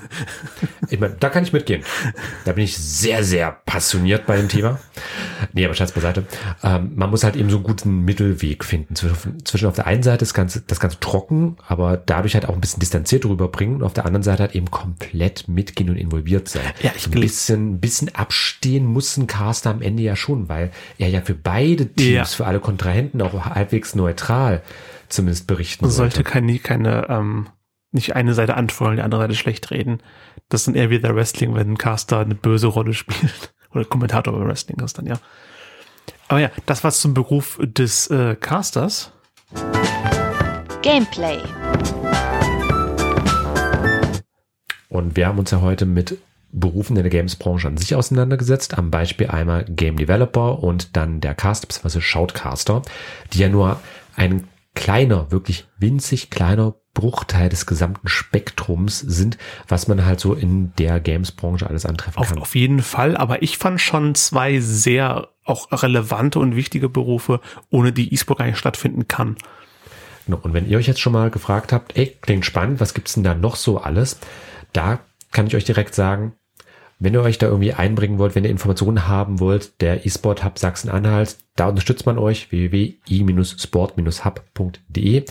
[0.90, 1.84] Ich meine, da kann ich mitgehen.
[2.46, 4.80] Da bin ich sehr, sehr passioniert bei dem Thema.
[5.54, 6.26] Nee, aber Schatz beiseite.
[6.64, 10.04] Ähm, man muss halt eben so einen guten Mittelweg finden zwischen, zwischen auf der einen
[10.04, 13.84] Seite das Ganze, das Ganze trocken, aber dadurch halt auch ein bisschen distanziert rüberbringen und
[13.84, 16.64] auf der anderen Seite halt eben komplett mitgehen und involviert sein.
[16.82, 20.50] Ja, ich so ein bisschen, ein bisschen abstehen muss ein Caster am Ende ja schon,
[20.50, 22.26] weil er ja für beide Teams, ja.
[22.26, 24.62] für alle Kontrahenten auch halbwegs neutral neutral
[25.10, 26.16] zumindest berichten sollte.
[26.16, 27.48] Sollte keine, keine ähm,
[27.92, 30.02] nicht eine Seite anfeuern, die andere Seite schlecht reden.
[30.48, 33.54] Das ist dann eher wie der Wrestling, wenn ein Caster eine böse Rolle spielt.
[33.74, 35.20] Oder Kommentator beim Wrestling ist dann, ja.
[36.28, 39.12] Aber ja, das war's zum Beruf des äh, Casters.
[40.82, 41.40] Gameplay.
[44.88, 46.18] Und wir haben uns ja heute mit
[46.54, 48.78] Berufen in der Games-Branche an sich auseinandergesetzt.
[48.78, 52.02] Am Beispiel einmal Game Developer und dann der Cast bzw.
[52.02, 52.82] Shoutcaster,
[53.32, 53.80] die ja nur
[54.16, 59.38] ein kleiner, wirklich winzig kleiner Bruchteil des gesamten Spektrums sind,
[59.68, 62.40] was man halt so in der Games-Branche alles antreffen auf, kann.
[62.40, 67.40] Auf jeden Fall, aber ich fand schon zwei sehr auch relevante und wichtige Berufe,
[67.70, 69.38] ohne die E-Sport gar nicht stattfinden kann.
[70.26, 70.40] Genau.
[70.44, 73.24] Und wenn ihr euch jetzt schon mal gefragt habt, ey, klingt spannend, was gibt's denn
[73.24, 74.20] da noch so alles?
[74.72, 75.00] Da
[75.32, 76.34] kann ich euch direkt sagen,
[77.02, 80.60] wenn ihr euch da irgendwie einbringen wollt, wenn ihr Informationen haben wollt, der eSport Hub
[80.60, 85.26] Sachsen-Anhalt, da unterstützt man euch www.i-sport-hub.de.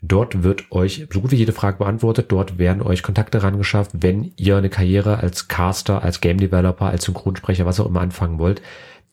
[0.00, 2.32] Dort wird euch so gut wie jede Frage beantwortet.
[2.32, 7.04] Dort werden euch Kontakte rangeschafft, wenn ihr eine Karriere als Caster, als Game Developer, als
[7.04, 8.62] Synchronsprecher, was auch immer anfangen wollt.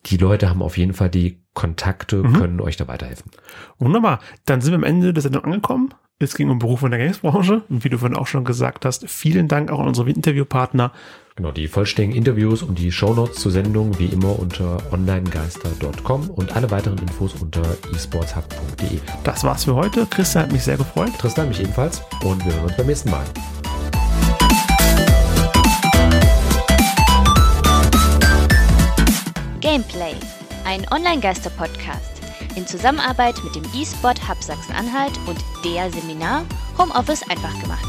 [0.06, 2.32] Die Leute haben auf jeden Fall die Kontakte, mhm.
[2.32, 3.32] können euch da weiterhelfen.
[3.78, 4.20] Wunderbar.
[4.46, 5.92] Dann sind wir am Ende der Sendung angekommen.
[6.20, 7.62] Es ging um Berufe in der Gamesbranche.
[7.68, 10.92] Und wie du vorhin auch schon gesagt hast, vielen Dank auch an unsere Interviewpartner.
[11.36, 16.68] Genau, die vollständigen Interviews und die Shownotes zur Sendung wie immer unter onlinegeister.com und alle
[16.72, 17.62] weiteren Infos unter
[17.94, 18.98] esportshub.de.
[19.22, 20.06] Das war's für heute.
[20.10, 21.12] Christian hat mich sehr gefreut.
[21.18, 23.24] Tristan mich ebenfalls und wir hören uns beim nächsten Mal.
[29.60, 30.14] Gameplay,
[30.64, 32.18] ein Online-Geister-Podcast
[32.56, 36.44] in Zusammenarbeit mit dem eSport Hub Sachsen-Anhalt und der Seminar
[36.78, 37.88] Homeoffice einfach gemacht.